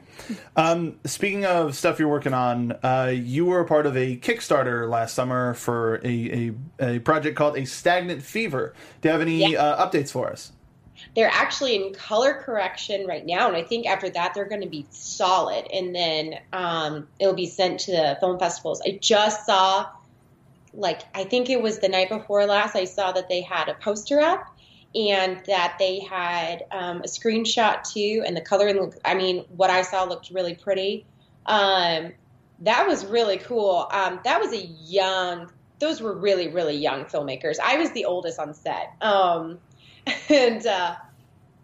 [0.55, 4.89] Um, speaking of stuff you're working on, uh, you were a part of a Kickstarter
[4.89, 8.73] last summer for a, a, a project called A Stagnant Fever.
[9.01, 9.61] Do you have any yeah.
[9.61, 10.53] uh, updates for us?
[11.15, 14.69] They're actually in color correction right now, and I think after that they're going to
[14.69, 18.81] be solid, and then um, it'll be sent to the film festivals.
[18.85, 19.89] I just saw,
[20.73, 23.73] like, I think it was the night before last, I saw that they had a
[23.73, 24.55] poster up
[24.95, 28.93] and that they had um, a screenshot too, and the coloring.
[29.05, 31.05] I mean, what I saw looked really pretty.
[31.45, 32.11] Um,
[32.61, 33.87] that was really cool.
[33.91, 35.51] Um, that was a young.
[35.79, 37.57] Those were really really young filmmakers.
[37.63, 39.59] I was the oldest on set, um,
[40.29, 40.95] and uh,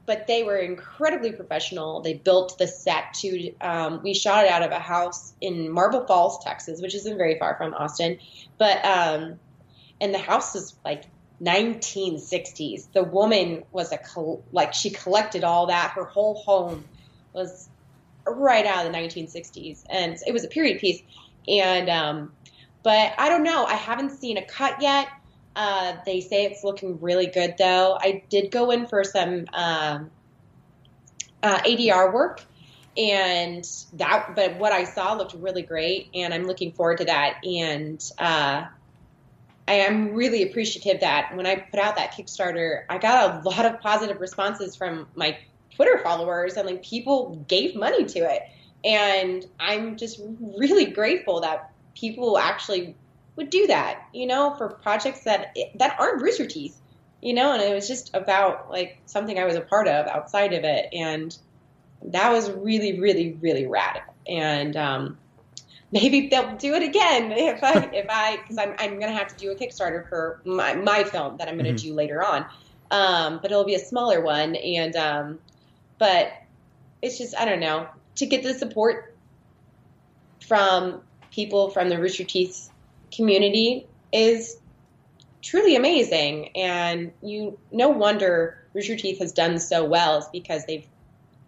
[0.05, 2.01] but they were incredibly professional.
[2.01, 3.53] They built the set to.
[3.59, 7.37] Um, we shot it out of a house in Marble Falls, Texas, which isn't very
[7.37, 8.19] far from Austin,
[8.57, 9.37] but um,
[9.99, 11.03] and the house was like
[11.41, 12.91] 1960s.
[12.93, 13.99] The woman was a
[14.51, 15.91] like she collected all that.
[15.91, 16.83] Her whole home
[17.33, 17.69] was
[18.25, 21.01] right out of the 1960s, and it was a period piece.
[21.47, 22.33] And um,
[22.83, 23.65] but I don't know.
[23.65, 25.07] I haven't seen a cut yet.
[25.55, 27.97] Uh, they say it's looking really good though.
[27.99, 30.11] I did go in for some um,
[31.43, 32.41] uh, ADR work,
[32.95, 34.35] and that.
[34.35, 37.41] But what I saw looked really great, and I'm looking forward to that.
[37.43, 38.65] And uh,
[39.67, 43.65] I am really appreciative that when I put out that Kickstarter, I got a lot
[43.65, 45.37] of positive responses from my
[45.75, 48.43] Twitter followers, and like people gave money to it,
[48.85, 52.95] and I'm just really grateful that people actually
[53.35, 56.79] would do that, you know, for projects that that aren't Rooster Teeth,
[57.21, 60.53] you know, and it was just about like something I was a part of outside
[60.53, 61.37] of it, and
[62.03, 64.01] that was really, really, really rad.
[64.27, 65.17] And um,
[65.91, 69.35] maybe they'll do it again if I if I because I'm I'm gonna have to
[69.35, 71.81] do a Kickstarter for my my film that I'm gonna Mhm.
[71.81, 72.45] do later on,
[72.91, 75.39] um, but it'll be a smaller one, and um,
[75.97, 76.31] but
[77.01, 79.15] it's just I don't know to get the support
[80.47, 82.69] from people from the Rooster Teeth
[83.15, 84.57] community is
[85.43, 86.49] truly amazing.
[86.55, 90.87] And you, no wonder Rooster Teeth has done so well is because they've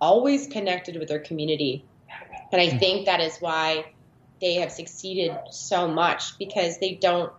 [0.01, 1.85] always connected with their community.
[2.51, 3.85] And I think that is why
[4.41, 7.31] they have succeeded so much because they don't,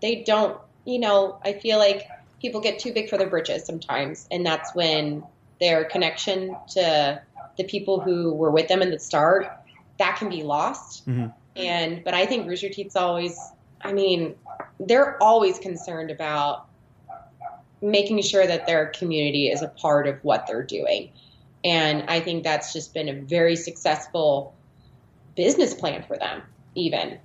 [0.00, 2.08] they don't, you know, I feel like
[2.40, 4.26] people get too big for their britches sometimes.
[4.30, 5.22] And that's when
[5.60, 7.22] their connection to
[7.56, 9.50] the people who were with them in the start,
[9.98, 11.06] that can be lost.
[11.06, 11.32] Mhm.
[11.56, 13.38] And, but I think Rooster Teeth's always,
[13.82, 14.34] I mean,
[14.78, 16.66] they're always concerned about
[17.82, 21.10] making sure that their community is a part of what they're doing.
[21.64, 24.54] And I think that's just been a very successful
[25.34, 26.42] business plan for them,
[26.74, 27.18] even.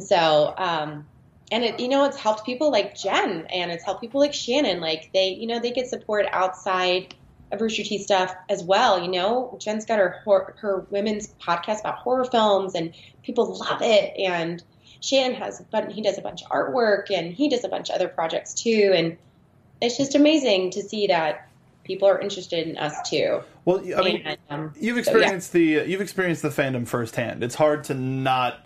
[0.00, 1.06] So, um,
[1.50, 4.80] and it, you know, it's helped people like Jen and it's helped people like Shannon.
[4.80, 7.14] Like they, you know, they get support outside
[7.50, 9.02] of Rooster Teeth stuff as well.
[9.02, 13.82] You know, Jen's got her hor- her women's podcast about horror films and people love
[13.82, 14.16] it.
[14.16, 14.62] And
[15.00, 17.96] Shannon has, but he does a bunch of artwork and he does a bunch of
[17.96, 18.92] other projects too.
[18.94, 19.16] And
[19.80, 21.48] it's just amazing to see that
[21.90, 23.40] people are interested in us too.
[23.64, 25.18] Well, I mean, And, um, you've so, yeah.
[25.18, 27.42] experienced the you've experienced the fandom firsthand.
[27.42, 28.64] It's hard to not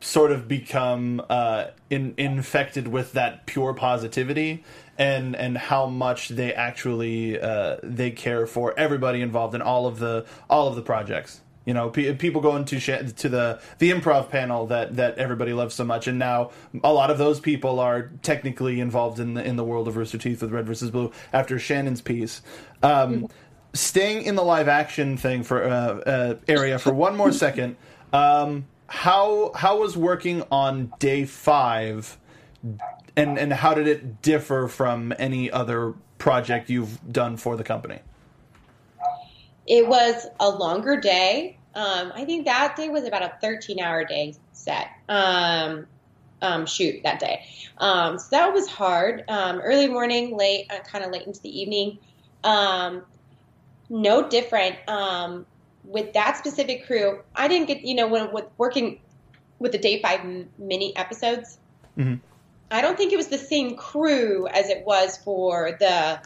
[0.00, 4.64] sort of become uh, in, infected with that pure positivity
[4.96, 9.98] and and how much they actually uh, they care for everybody involved in all of
[9.98, 11.42] the all of the projects.
[11.66, 15.52] You know, pe- people going to sh- to the the improv panel that that everybody
[15.52, 16.52] loves so much, and now
[16.82, 20.16] a lot of those people are technically involved in the in the world of Rooster
[20.16, 22.40] Teeth with Red versus Blue after Shannon's piece.
[22.84, 23.28] Um,
[23.74, 27.76] staying in the live action thing for uh, uh, area for one more second.
[28.12, 32.16] Um, how how was working on day five,
[33.16, 37.98] and and how did it differ from any other project you've done for the company?
[39.66, 41.55] It was a longer day.
[41.76, 45.86] Um, I think that day was about a 13 hour day set um,
[46.40, 47.44] um, shoot that day.
[47.76, 49.24] Um, so that was hard.
[49.28, 51.98] Um, early morning, late, uh, kind of late into the evening.
[52.42, 53.02] Um,
[53.90, 55.44] no different um,
[55.84, 57.20] with that specific crew.
[57.34, 59.00] I didn't get, you know, when with working
[59.58, 60.20] with the day five
[60.58, 61.58] mini episodes.
[61.98, 62.20] Mhm.
[62.70, 66.20] I don't think it was the same crew as it was for the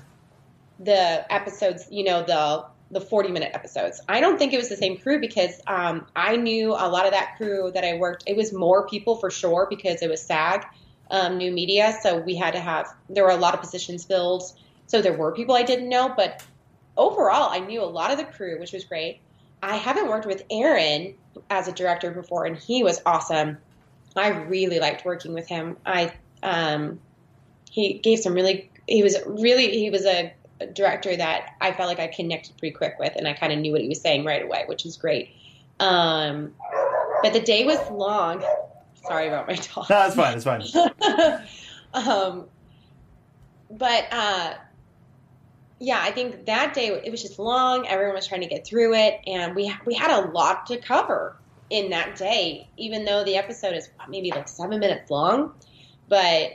[0.78, 4.00] the episodes, you know, the the 40 minute episodes.
[4.08, 7.12] I don't think it was the same crew because um, I knew a lot of
[7.12, 8.24] that crew that I worked.
[8.26, 10.66] It was more people for sure because it was SAG,
[11.10, 11.96] um, new media.
[12.02, 14.42] So we had to have, there were a lot of positions filled.
[14.86, 16.42] So there were people I didn't know, but
[16.96, 19.20] overall, I knew a lot of the crew, which was great.
[19.62, 21.14] I haven't worked with Aaron
[21.48, 23.58] as a director before, and he was awesome.
[24.16, 25.76] I really liked working with him.
[25.84, 26.12] I
[26.42, 27.00] um,
[27.70, 28.70] he gave some really.
[28.86, 29.70] He was really.
[29.78, 30.32] He was a, a
[30.66, 33.72] director that I felt like I connected pretty quick with, and I kind of knew
[33.72, 35.30] what he was saying right away, which is great.
[35.78, 36.54] Um,
[37.22, 38.44] but the day was long.
[38.94, 39.88] Sorry about my dog.
[39.88, 40.60] No, it's fine.
[40.60, 41.42] It's fine.
[41.94, 42.46] um,
[43.70, 44.54] but uh,
[45.78, 47.86] yeah, I think that day it was just long.
[47.86, 51.36] Everyone was trying to get through it, and we we had a lot to cover
[51.70, 52.68] in that day.
[52.76, 55.54] Even though the episode is maybe like seven minutes long,
[56.08, 56.52] but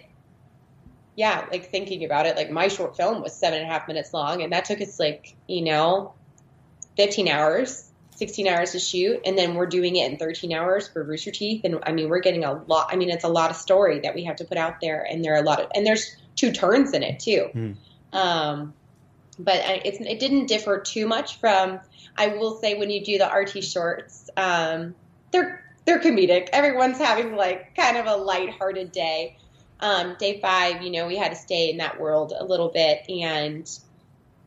[1.15, 4.13] yeah, like thinking about it, like my short film was seven and a half minutes
[4.13, 6.13] long, and that took us like you know,
[6.95, 7.89] fifteen hours.
[8.15, 11.61] 16 hours to shoot and then we're doing it in 13 hours for Rooster Teeth
[11.65, 14.15] and I mean we're getting a lot I mean it's a lot of story that
[14.15, 16.51] we have to put out there and there are a lot of and there's two
[16.51, 17.71] turns in it too Hmm.
[18.13, 18.73] um,
[19.37, 21.81] but it's, it didn't differ too much from
[22.17, 24.95] I will say when you do the RT shorts um,
[25.31, 29.37] they're they're comedic everyone's having like kind of a lighthearted day
[29.79, 33.05] um, day five you know we had to stay in that world a little bit.
[33.09, 33.69] And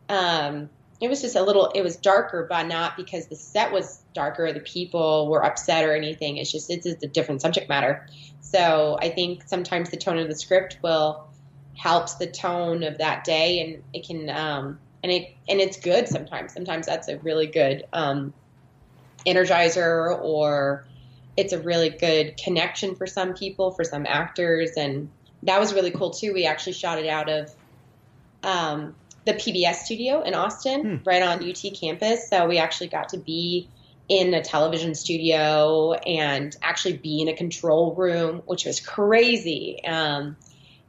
[0.09, 0.69] um,
[0.99, 4.47] it was just a little it was darker but not because the set was darker
[4.47, 6.37] or the people were upset or anything.
[6.37, 8.07] It's just it's a different subject matter.
[8.41, 11.27] So i think sometimes the tone of the script will
[11.75, 16.07] helps the tone of that day and it can um, and it and it's good
[16.07, 16.53] sometimes.
[16.53, 18.33] Sometimes that's a really good um,
[19.25, 20.85] energizer, or
[21.37, 25.09] it's a really good connection for some people, for some actors, and
[25.43, 26.33] that was really cool too.
[26.33, 27.53] We actually shot it out of
[28.43, 32.29] um, the PBS studio in Austin, right on UT campus.
[32.29, 33.69] So we actually got to be
[34.07, 39.83] in a television studio and actually be in a control room, which was crazy.
[39.85, 40.35] Um,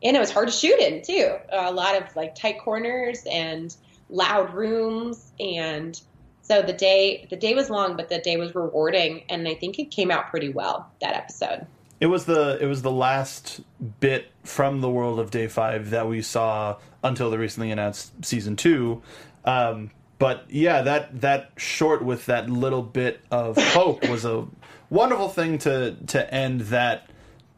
[0.03, 1.37] and it was hard to shoot in too.
[1.53, 3.75] A lot of like tight corners and
[4.09, 6.01] loud rooms, and
[6.43, 9.79] so the day the day was long, but the day was rewarding, and I think
[9.79, 11.67] it came out pretty well that episode.
[12.01, 13.61] It was the it was the last
[14.01, 18.57] bit from the world of Day Five that we saw until the recently announced season
[18.57, 19.03] two.
[19.45, 24.47] Um, but yeah, that that short with that little bit of hope was a
[24.89, 27.11] wonderful thing to to end that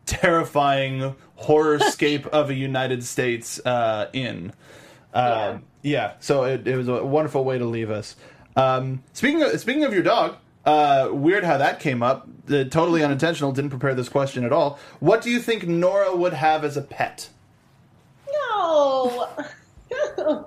[0.07, 4.53] terrifying horrorscape of a United States uh, in.
[5.15, 6.15] Uh, yeah.
[6.21, 8.17] so it, it was a wonderful way to leave us.
[8.57, 12.29] Um, speaking of, speaking of your dog, uh, weird how that came up.
[12.49, 13.53] Uh, totally unintentional.
[13.53, 14.79] Didn't prepare this question at all.
[15.01, 17.29] What do you think Nora would have as a pet?
[18.27, 19.29] No.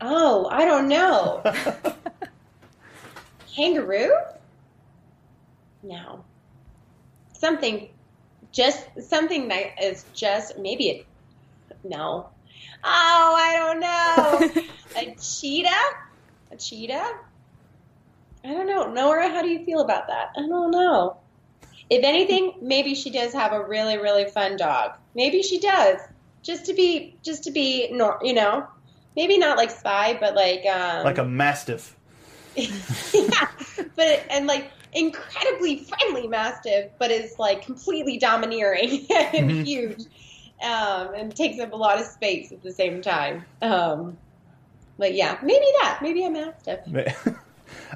[0.00, 1.42] oh, I don't know.
[3.54, 4.16] Kangaroo?
[5.82, 6.24] No.
[7.32, 7.88] Something,
[8.52, 11.06] just something that is just maybe it.
[11.84, 12.28] No.
[12.82, 14.62] Oh, I don't know.
[14.96, 15.70] a cheetah?
[16.50, 17.12] A cheetah?
[18.44, 18.92] I don't know.
[18.92, 20.32] Nora, how do you feel about that?
[20.36, 21.16] I don't know.
[21.90, 24.92] If anything, maybe she does have a really, really fun dog.
[25.14, 26.00] Maybe she does.
[26.42, 28.66] Just to be, just to be, you know,
[29.16, 31.96] maybe not like spy, but like, um, Like a mastiff.
[32.56, 33.48] yeah,
[33.96, 40.02] but and like incredibly friendly mastiff, but is like completely domineering and huge,
[40.62, 43.44] um, and takes up a lot of space at the same time.
[43.60, 44.16] Um,
[44.98, 45.98] but yeah, maybe that.
[46.00, 46.80] Maybe a mastiff.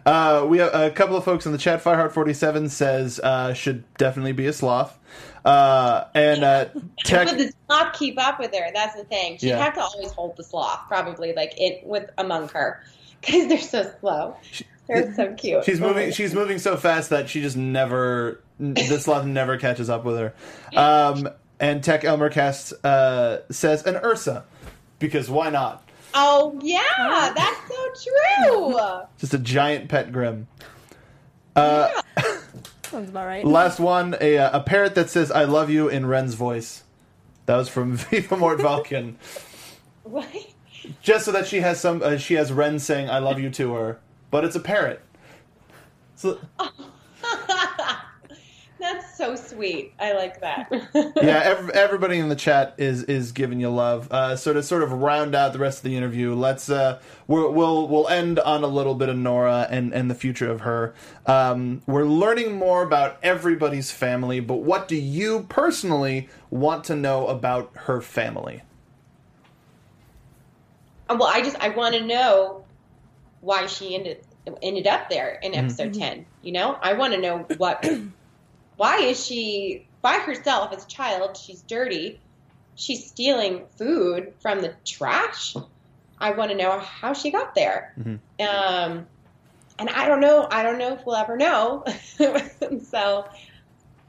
[0.06, 1.82] Uh, we have a couple of folks in the chat.
[1.82, 4.98] Fireheart47 says uh, should definitely be a sloth.
[5.44, 6.66] Uh, and uh,
[7.04, 8.70] Tech, Would the sloth keep up with her?
[8.74, 9.38] That's the thing.
[9.38, 9.62] She'd Yeah.
[9.64, 12.82] have to always hold the sloth, probably like it with among her,
[13.20, 14.36] because they're so slow.
[14.88, 15.64] They're so cute.
[15.64, 16.12] she's moving.
[16.12, 18.40] She's moving so fast that she just never.
[18.58, 20.34] The sloth never catches up with her.
[20.76, 21.28] Um,
[21.60, 24.44] and Tech Elmercast uh, says an Ursa
[24.98, 25.87] because why not?
[26.20, 28.10] Oh yeah, that's so
[28.42, 28.78] true.
[29.18, 30.48] Just a giant pet Grimm.
[31.54, 33.44] Sounds about right.
[33.44, 36.82] Last one, a, uh, a parrot that says "I love you" in Ren's voice.
[37.46, 39.14] That was from Viva Mort Valken.
[40.02, 40.26] What?
[41.02, 43.74] Just so that she has some, uh, she has Ren saying "I love you" to
[43.74, 44.00] her,
[44.32, 45.02] but it's a parrot.
[46.16, 46.40] So
[48.90, 49.92] That's so sweet.
[49.98, 50.68] I like that.
[50.94, 54.10] yeah, ev- everybody in the chat is is giving you love.
[54.10, 57.50] Uh, so to sort of round out the rest of the interview, let's uh, we're,
[57.50, 60.94] we'll we'll end on a little bit of Nora and and the future of her.
[61.26, 67.26] Um, we're learning more about everybody's family, but what do you personally want to know
[67.26, 68.62] about her family?
[71.10, 72.64] well, I just I want to know
[73.42, 74.24] why she ended
[74.62, 76.24] ended up there in episode ten.
[76.40, 77.86] You know, I want to know what.
[78.78, 81.36] Why is she by herself as a child?
[81.36, 82.20] She's dirty.
[82.76, 85.56] She's stealing food from the trash.
[86.20, 87.92] I want to know how she got there.
[88.38, 89.06] Um,
[89.80, 90.46] and I don't know.
[90.48, 91.84] I don't know if we'll ever know.
[92.84, 93.26] so,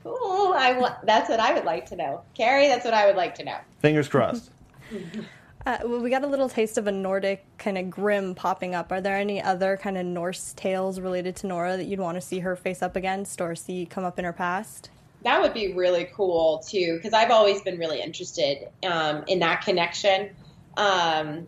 [0.05, 1.03] ooh, I want.
[1.03, 2.67] That's what I would like to know, Kerry.
[2.67, 3.57] That's what I would like to know.
[3.79, 4.51] Fingers crossed.
[5.69, 8.91] Uh, well, we got a little taste of a Nordic kind of Grimm popping up.
[8.91, 12.21] Are there any other kind of Norse tales related to Nora that you'd want to
[12.21, 14.89] see her face up against or see come up in her past?
[15.21, 19.61] That would be really cool too, because I've always been really interested um, in that
[19.61, 20.31] connection.
[20.75, 21.45] Um,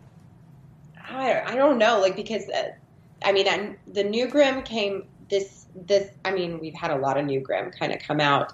[1.04, 2.68] I, I don't know, like because uh,
[3.24, 6.08] I mean, I, the New Grimm came this this.
[6.24, 8.52] I mean, we've had a lot of New Grimm kind of come out,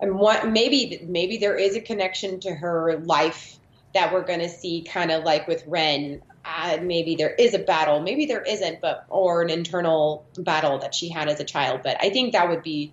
[0.00, 3.57] and what maybe maybe there is a connection to her life
[3.98, 6.22] that we're going to see, kind of like with Ren.
[6.44, 10.94] Uh, maybe there is a battle, maybe there isn't, but or an internal battle that
[10.94, 11.80] she had as a child.
[11.82, 12.92] But I think that would be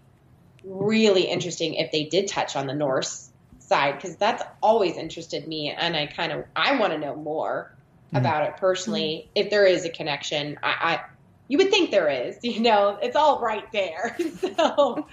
[0.63, 3.29] really interesting if they did touch on the Norse
[3.59, 7.71] side because that's always interested me, and I kind of I want to know more
[8.13, 9.29] about it personally.
[9.35, 11.01] If there is a connection, I, I
[11.47, 12.37] you would think there is.
[12.43, 14.17] You know, it's all right there.
[14.57, 15.07] so,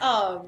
[0.00, 0.46] um,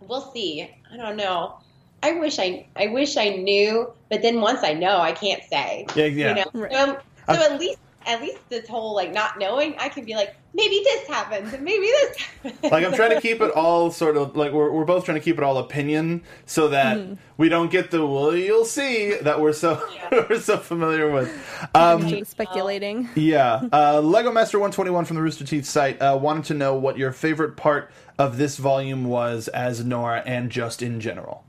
[0.00, 0.70] we'll see.
[0.90, 1.58] I don't know.
[2.06, 5.86] I wish I I wish I knew, but then once I know, I can't say.
[5.96, 6.28] Yeah, yeah.
[6.28, 6.72] You know, Right.
[6.72, 6.98] so,
[7.34, 10.80] so at least at least this whole like not knowing, I can be like, maybe
[10.84, 12.62] this happens and maybe this happens.
[12.72, 15.24] like I'm trying to keep it all sort of like we're, we're both trying to
[15.24, 17.14] keep it all opinion so that Mm-hmm.
[17.36, 19.82] we don't get the well you'll see that we're so
[20.12, 21.28] we're so familiar with.
[21.74, 23.08] Um, speculating.
[23.16, 26.96] yeah, uh, Lego Master 121 from the Rooster Teeth site uh, wanted to know what
[26.96, 27.90] your favorite part
[28.20, 31.42] of this volume was as Nora and just in general.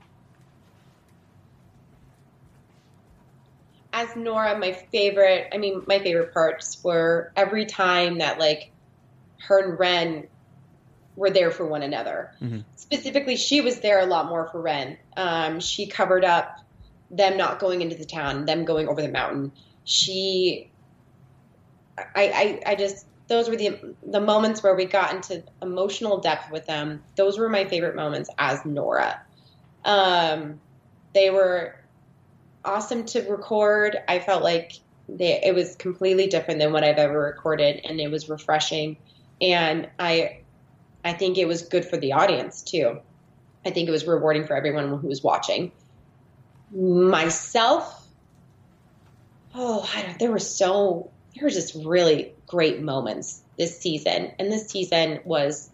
[3.98, 8.70] As Nora, my favorite, I mean, my favorite parts were every time that like
[9.46, 10.28] her and Ren
[11.16, 12.30] were there for one another.
[12.76, 14.98] Specifically, she was there a lot more for Ren.
[15.16, 16.58] Um, she covered up
[17.10, 19.50] them not going into the town, them going over the mountain.
[19.84, 20.70] She,
[21.98, 26.52] I, I, I just those were the the moments where we got into emotional depth
[26.52, 27.02] with them.
[27.16, 29.20] Those were my favorite moments as Nora.
[29.84, 30.60] Um,
[31.14, 31.77] they were
[32.64, 33.96] awesome to record.
[34.08, 34.72] I felt like
[35.08, 38.96] they, it was completely different than what I've ever recorded, and it was refreshing.
[39.40, 40.40] And I,
[41.04, 43.00] I think it was good for the audience too.
[43.64, 45.72] I think it was rewarding for everyone who was watching.
[46.70, 48.06] Myself,
[49.54, 54.50] oh, I don't, there were so there were just really great moments this season, and
[54.50, 55.70] this season was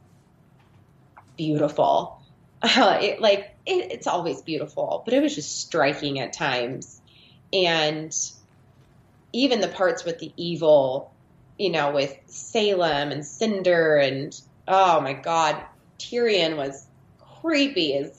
[1.36, 2.20] beautiful.
[2.64, 7.00] Uh, it, like it, it's always beautiful, but it was just striking at times,
[7.52, 8.16] and
[9.34, 11.12] even the parts with the evil,
[11.58, 15.62] you know, with Salem and Cinder, and oh my God,
[15.98, 16.86] Tyrian was
[17.42, 18.18] creepy as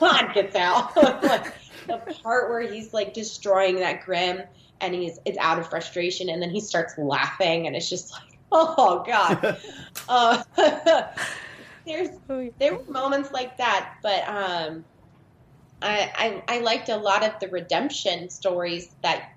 [0.00, 0.96] God gets out.
[1.22, 1.54] like,
[1.86, 4.42] the part where he's like destroying that Grimm,
[4.80, 8.36] and he's it's out of frustration, and then he starts laughing, and it's just like,
[8.52, 9.58] oh God.
[10.08, 10.42] uh,
[11.88, 12.10] there's
[12.58, 14.84] there were moments like that, but um,
[15.82, 19.32] I, I I liked a lot of the redemption stories that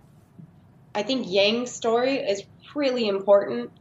[0.93, 2.43] I think Yang's story is
[2.75, 3.71] really important.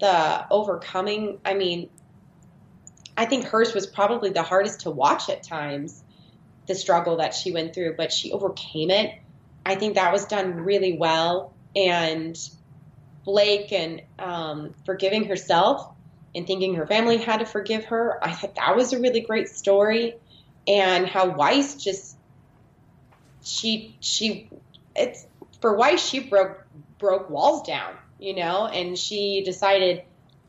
[0.00, 1.90] The overcoming, I mean,
[3.16, 6.02] I think hers was probably the hardest to watch at times,
[6.66, 9.14] the struggle that she went through, but she overcame it.
[9.66, 11.52] I think that was done really well.
[11.76, 12.36] And
[13.24, 15.94] Blake and um, forgiving herself
[16.34, 19.48] and thinking her family had to forgive her, I thought that was a really great
[19.48, 20.16] story.
[20.66, 22.16] And how Weiss just
[23.42, 24.48] she she
[24.94, 25.26] it's
[25.60, 26.64] for Weiss she broke
[26.98, 30.02] broke walls down, you know, and she decided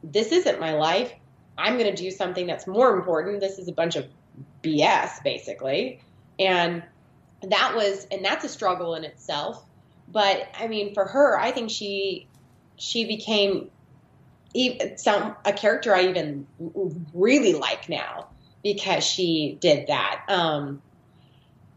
[0.04, 1.12] this isn't my life.
[1.58, 3.40] I'm going to do something that's more important.
[3.40, 4.06] This is a bunch of
[4.64, 6.00] BS basically.
[6.40, 6.84] And
[7.42, 9.64] that was and that's a struggle in itself.
[10.08, 12.28] But I mean for her, I think she
[12.76, 13.70] she became
[14.97, 16.47] some a character I even
[17.14, 18.28] really like now
[18.64, 20.24] because she did that.
[20.28, 20.82] Um,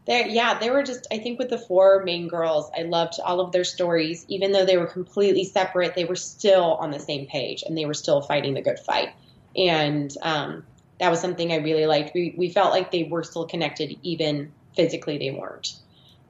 [0.05, 1.05] there, yeah, they were just.
[1.11, 4.65] I think with the four main girls, I loved all of their stories, even though
[4.65, 5.95] they were completely separate.
[5.95, 9.09] They were still on the same page, and they were still fighting the good fight.
[9.55, 10.63] And um,
[10.99, 12.11] that was something I really liked.
[12.15, 15.75] We we felt like they were still connected, even physically they weren't.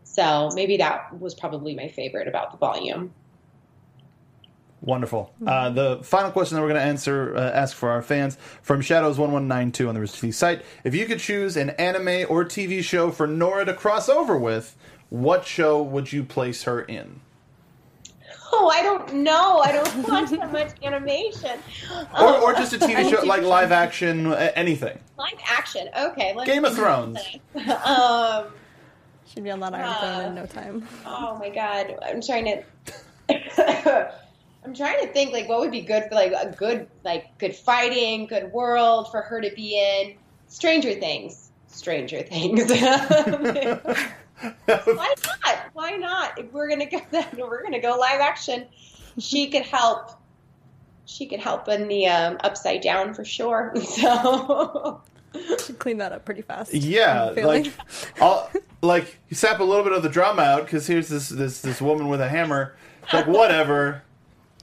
[0.03, 3.13] So maybe that was probably my favorite about the volume.
[4.81, 5.33] Wonderful.
[5.45, 8.81] Uh, the final question that we're going to answer, uh, ask for our fans from
[8.81, 10.61] Shadows1192 on the Rooster Teeth site.
[10.83, 14.77] If you could choose an anime or TV show for Nora to cross over with,
[15.09, 17.21] what show would you place her in?
[18.53, 19.59] Oh, I don't know.
[19.59, 21.59] I don't watch that much animation.
[22.17, 24.97] Or, or just a TV show, like live action, uh, anything.
[25.17, 25.89] Live action.
[25.97, 26.33] Okay.
[26.35, 27.19] Let's Game of Thrones.
[27.83, 28.45] um.
[29.33, 30.87] Should be on that Iron Throne in no time.
[31.05, 31.97] Oh my god.
[32.05, 32.63] I'm trying
[33.29, 34.13] to.
[34.67, 37.55] I'm trying to think like what would be good for like a good like good
[37.55, 40.15] fighting, good world for her to be in.
[40.49, 41.51] Stranger Things.
[41.67, 42.69] Stranger Things.
[44.65, 45.57] Why not?
[45.71, 46.37] Why not?
[46.37, 48.65] If we're gonna go that we're gonna go live action,
[49.17, 50.11] she could help.
[51.05, 53.73] She could help in the um, upside down for sure.
[53.81, 55.01] So
[55.65, 56.73] Should clean that up pretty fast.
[56.73, 57.71] Yeah, like,
[58.19, 58.49] I'll,
[58.81, 61.81] like you sap a little bit of the drama out because here's this this this
[61.81, 62.75] woman with a hammer.
[63.03, 64.03] It's like whatever.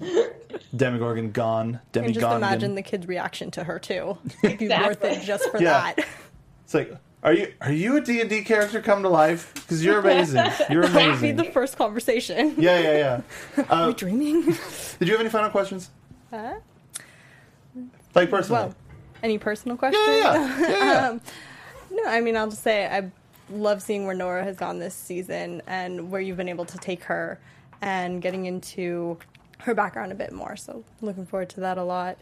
[0.76, 1.80] Demogorgon gone.
[1.94, 2.36] and just Demigon.
[2.36, 4.18] imagine the kid's reaction to her too.
[4.42, 5.92] It'd be worth it just for Yeah.
[5.94, 6.06] that.
[6.64, 9.52] It's like, are you are you a D and D character come to life?
[9.54, 10.44] Because you're amazing.
[10.70, 10.92] You're amazing.
[10.94, 11.36] That'd be amazing.
[11.36, 12.54] the first conversation.
[12.58, 13.20] Yeah, yeah,
[13.56, 13.64] yeah.
[13.70, 14.42] Are Uh, we dreaming?
[14.98, 15.90] did you have any final questions?
[16.30, 16.54] Huh?
[18.14, 18.62] Like personally?
[18.66, 18.74] Well,
[19.22, 20.04] any personal questions?
[20.06, 20.68] yeah, yeah, yeah.
[20.84, 21.08] yeah.
[21.08, 21.20] um,
[21.90, 23.10] no, I mean, I'll just say I
[23.50, 27.04] love seeing where Nora has gone this season and where you've been able to take
[27.04, 27.38] her
[27.80, 29.18] and getting into
[29.64, 30.56] her background a bit more.
[30.56, 32.18] So looking forward to that a lot.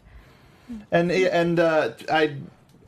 [0.91, 2.37] And and uh, I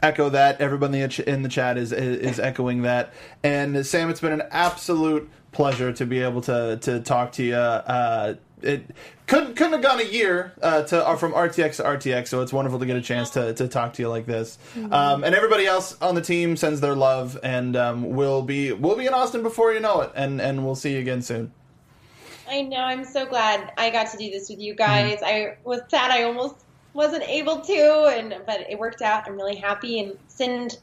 [0.02, 0.62] echo that.
[0.62, 3.14] Everybody in the ch- in the chat is is echoing that.
[3.44, 7.56] And Sam, it's been an absolute pleasure to be able to to talk to you.
[7.56, 8.86] Uh, it
[9.28, 12.54] couldn't couldn't have gone a year uh, to uh, from RTX to RTX, so it's
[12.54, 14.58] wonderful to get a chance to, to talk to you like this.
[14.92, 18.96] Um, and everybody else on the team sends their love, and um, we'll be we'll
[18.96, 21.52] be in Austin before you know it, and and we'll see you again soon.
[22.48, 22.78] I know.
[22.78, 25.20] I'm so glad I got to do this with you guys.
[25.24, 26.56] I was sad I almost
[26.94, 29.28] wasn't able to, and but it worked out.
[29.28, 30.78] I'm really happy and send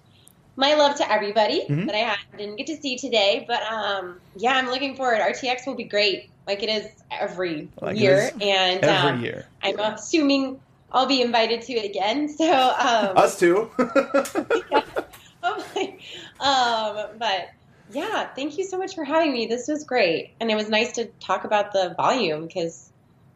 [0.57, 3.45] my love to everybody that I had, didn't get to see today.
[3.49, 5.21] But um, yeah, I'm looking forward.
[5.21, 9.47] RTX will be great, like it is every Like year, is and every um, year.
[9.63, 10.61] I'm assuming
[10.93, 12.29] I'll be invited to it again.
[12.37, 13.71] So um, Us too.
[15.45, 15.97] Oh my.
[16.39, 17.51] Um, but
[17.93, 19.47] yeah, thank you so much for having me.
[19.47, 20.35] This was great.
[20.41, 22.91] And it was nice to talk about the volume because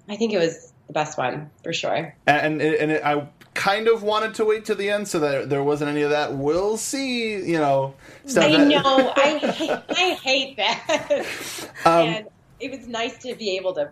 [0.09, 2.15] I think it was the best one for sure.
[2.27, 5.49] and it, and it, I kind of wanted to wait to the end so that
[5.51, 6.35] there wasn't any of that.
[6.35, 7.95] We'll see, you know.
[8.27, 9.13] Stuff I that- know.
[9.17, 11.27] I hate, I hate that.
[11.85, 12.27] Um, and
[12.59, 13.91] it was nice to be able to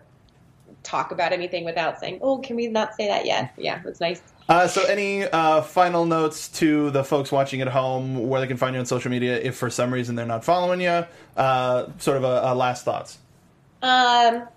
[0.83, 4.01] talk about anything without saying, "Oh, can we not say that yet?" Yeah, it was
[4.01, 4.21] nice.
[4.47, 8.57] Uh, so, any uh, final notes to the folks watching at home, where they can
[8.57, 11.05] find you on social media if for some reason they're not following you?
[11.35, 13.17] Uh, sort of a, a last thoughts.
[13.81, 14.47] Um,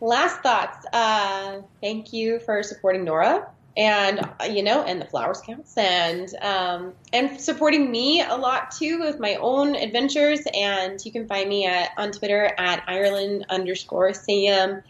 [0.00, 0.86] last thoughts.
[0.92, 3.46] Uh, thank you for supporting Nora
[3.76, 8.70] and uh, you know, and the Flower Scouts, and um, and supporting me a lot
[8.70, 10.40] too with my own adventures.
[10.54, 14.82] And you can find me at on Twitter at Ireland underscore Sam.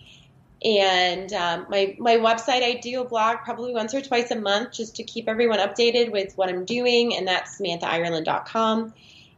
[0.66, 4.72] And um, my my website, I do a blog probably once or twice a month
[4.72, 8.92] just to keep everyone updated with what I'm doing, and that's SamanthaIreland.com.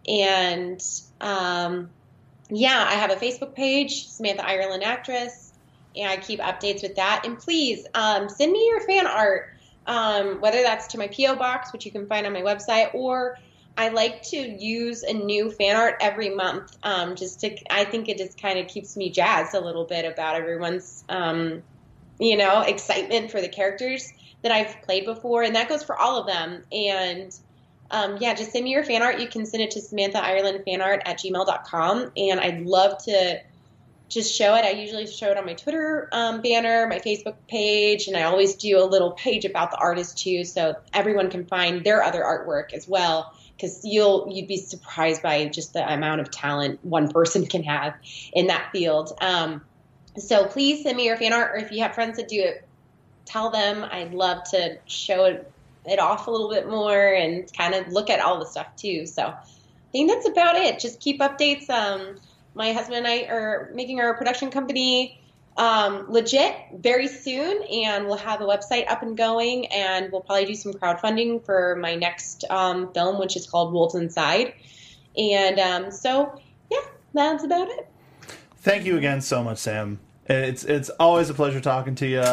[0.09, 0.83] And
[1.21, 1.91] um,
[2.49, 5.53] yeah, I have a Facebook page, Samantha Ireland Actress,
[5.95, 7.27] and I keep updates with that.
[7.27, 9.53] And please um, send me your fan art,
[9.87, 11.37] um, whether that's to my P.O.
[11.37, 13.37] box, which you can find on my website, or
[13.79, 16.77] I like to use a new fan art every month.
[16.83, 20.05] Um, just to, I think it just kind of keeps me jazzed a little bit
[20.05, 21.63] about everyone's, um,
[22.19, 24.13] you know, excitement for the characters
[24.43, 26.65] that I've played before, and that goes for all of them.
[26.73, 27.33] And
[27.93, 29.21] um, yeah, just send me your fan art.
[29.21, 32.13] You can send it to Samantha Ireland fanart at gmail.com.
[32.17, 33.41] And I'd love to
[34.09, 34.65] just show it.
[34.65, 38.57] I usually show it on my Twitter um, banner, my Facebook page, and I always
[38.57, 42.73] do a little page about the artist too, so everyone can find their other artwork
[42.73, 43.35] as well.
[43.59, 47.95] Because you'll you'd be surprised by just the amount of talent one person can have
[48.33, 49.13] in that field.
[49.21, 49.63] Um,
[50.17, 52.67] so please send me your fan art, or if you have friends that do it,
[53.25, 53.85] tell them.
[53.91, 55.51] I'd love to show it,
[55.85, 59.07] it off a little bit more and kind of look at all the stuff too.
[59.07, 60.79] So I think that's about it.
[60.79, 61.69] Just keep updates.
[61.69, 62.17] Um,
[62.55, 65.21] my husband and I are making our production company
[65.59, 70.47] um, legit very soon, and we'll have a website up and going, and we'll probably
[70.47, 74.55] do some crowdfunding for my next um, film, which is called Wolves Inside.
[75.17, 76.41] And um, so,
[76.71, 76.79] yeah,
[77.13, 77.89] that's about it.
[78.59, 79.99] Thank you again so much, Sam.
[80.27, 82.25] It's it's always a pleasure talking to you,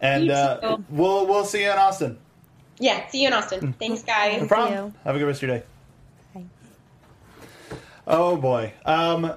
[0.00, 2.18] and You uh, we'll we'll see you in Austin.
[2.78, 3.72] Yeah, see you in Austin.
[3.78, 4.42] Thanks, guys.
[4.42, 4.94] No problem.
[5.04, 5.64] Have a good rest of your day.
[6.34, 6.44] Bye.
[8.06, 8.72] Oh boy.
[8.84, 9.34] Um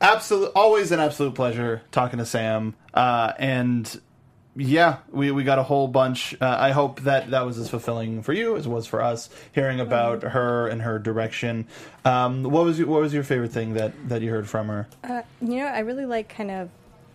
[0.00, 2.74] absolute always an absolute pleasure talking to Sam.
[2.94, 4.00] Uh and
[4.56, 6.34] yeah, we, we got a whole bunch.
[6.40, 9.30] Uh, I hope that that was as fulfilling for you as it was for us
[9.52, 11.68] hearing about her and her direction.
[12.04, 14.88] Um, what was your, what was your favorite thing that, that you heard from her?
[15.04, 16.68] Uh, you know, I really like kind of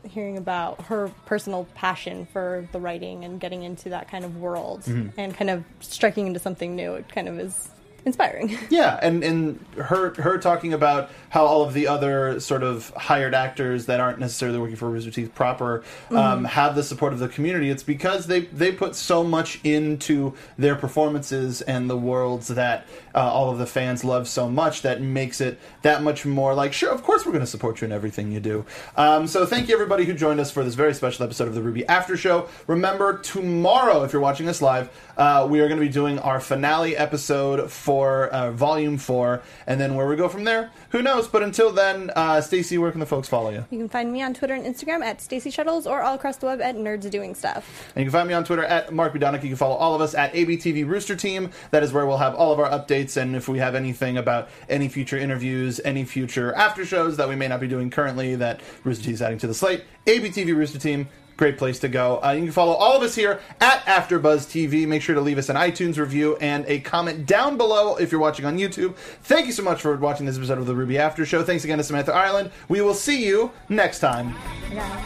[0.09, 4.83] hearing about her personal passion for the writing and getting into that kind of world
[4.83, 5.19] Mm-hmm.
[5.19, 6.93] and kind of striking into something new.
[6.93, 7.69] It kind of is
[8.05, 8.57] inspiring.
[8.69, 13.33] Yeah, and and her her talking about how all of the other sort of hired
[13.33, 17.27] actors that aren't necessarily working for Rooster Teeth proper um, have the support of the
[17.27, 17.69] community.
[17.69, 23.19] It's because they they put so much into their performances and the worlds that uh,
[23.19, 26.91] all of the fans love so much that makes it that much more like sure,
[26.91, 28.65] of course we're going to support you in everything you do.
[28.97, 31.61] Um, so thank you everybody who joined us for this very special episode of the
[31.61, 32.49] RWBY After Show.
[32.67, 36.39] Remember tomorrow, if you're watching us live, uh, we are going to be doing our
[36.39, 41.27] finale episode for uh, Volume Four, and then where we go from there, who knows?
[41.27, 43.65] But until then, uh, Stacy, where can the folks follow you?
[43.69, 46.45] You can find me on Twitter and Instagram at Stacy Shuttles or all across the
[46.45, 47.91] web at Nerds Doing Stuff.
[47.95, 49.43] And you can find me on Twitter at Mark Budonic.
[49.43, 51.53] You can follow all of us at ABTV Rooster Teeth.
[51.71, 53.17] That is where we'll have all of our updates.
[53.17, 57.35] And if we have anything about any future interviews, any future after shows that we
[57.35, 60.79] may not be doing currently that Rooster Teeth is adding to the slate, ABTV Rooster
[60.79, 61.07] Teeth.
[61.37, 62.21] Great place to go.
[62.23, 64.87] Uh, you can follow all of us here at AfterBuzz TV.
[64.87, 68.21] Make sure to leave us an iTunes review and a comment down below if you're
[68.21, 68.95] watching on YouTube.
[69.23, 71.43] Thank you so much for watching this episode of the RWBY After Show.
[71.43, 72.51] Thanks again to Samantha Ireland.
[72.69, 74.33] We will see you next time.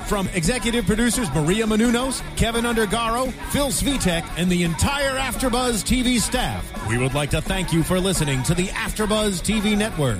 [0.06, 6.88] From executive producers Maria Menounos, Keven Undergaro, Phil Svitek, and the entire Afterbuzz TV staff,
[6.88, 10.20] we would like to thank you for listening to the Afterbuzz TV network.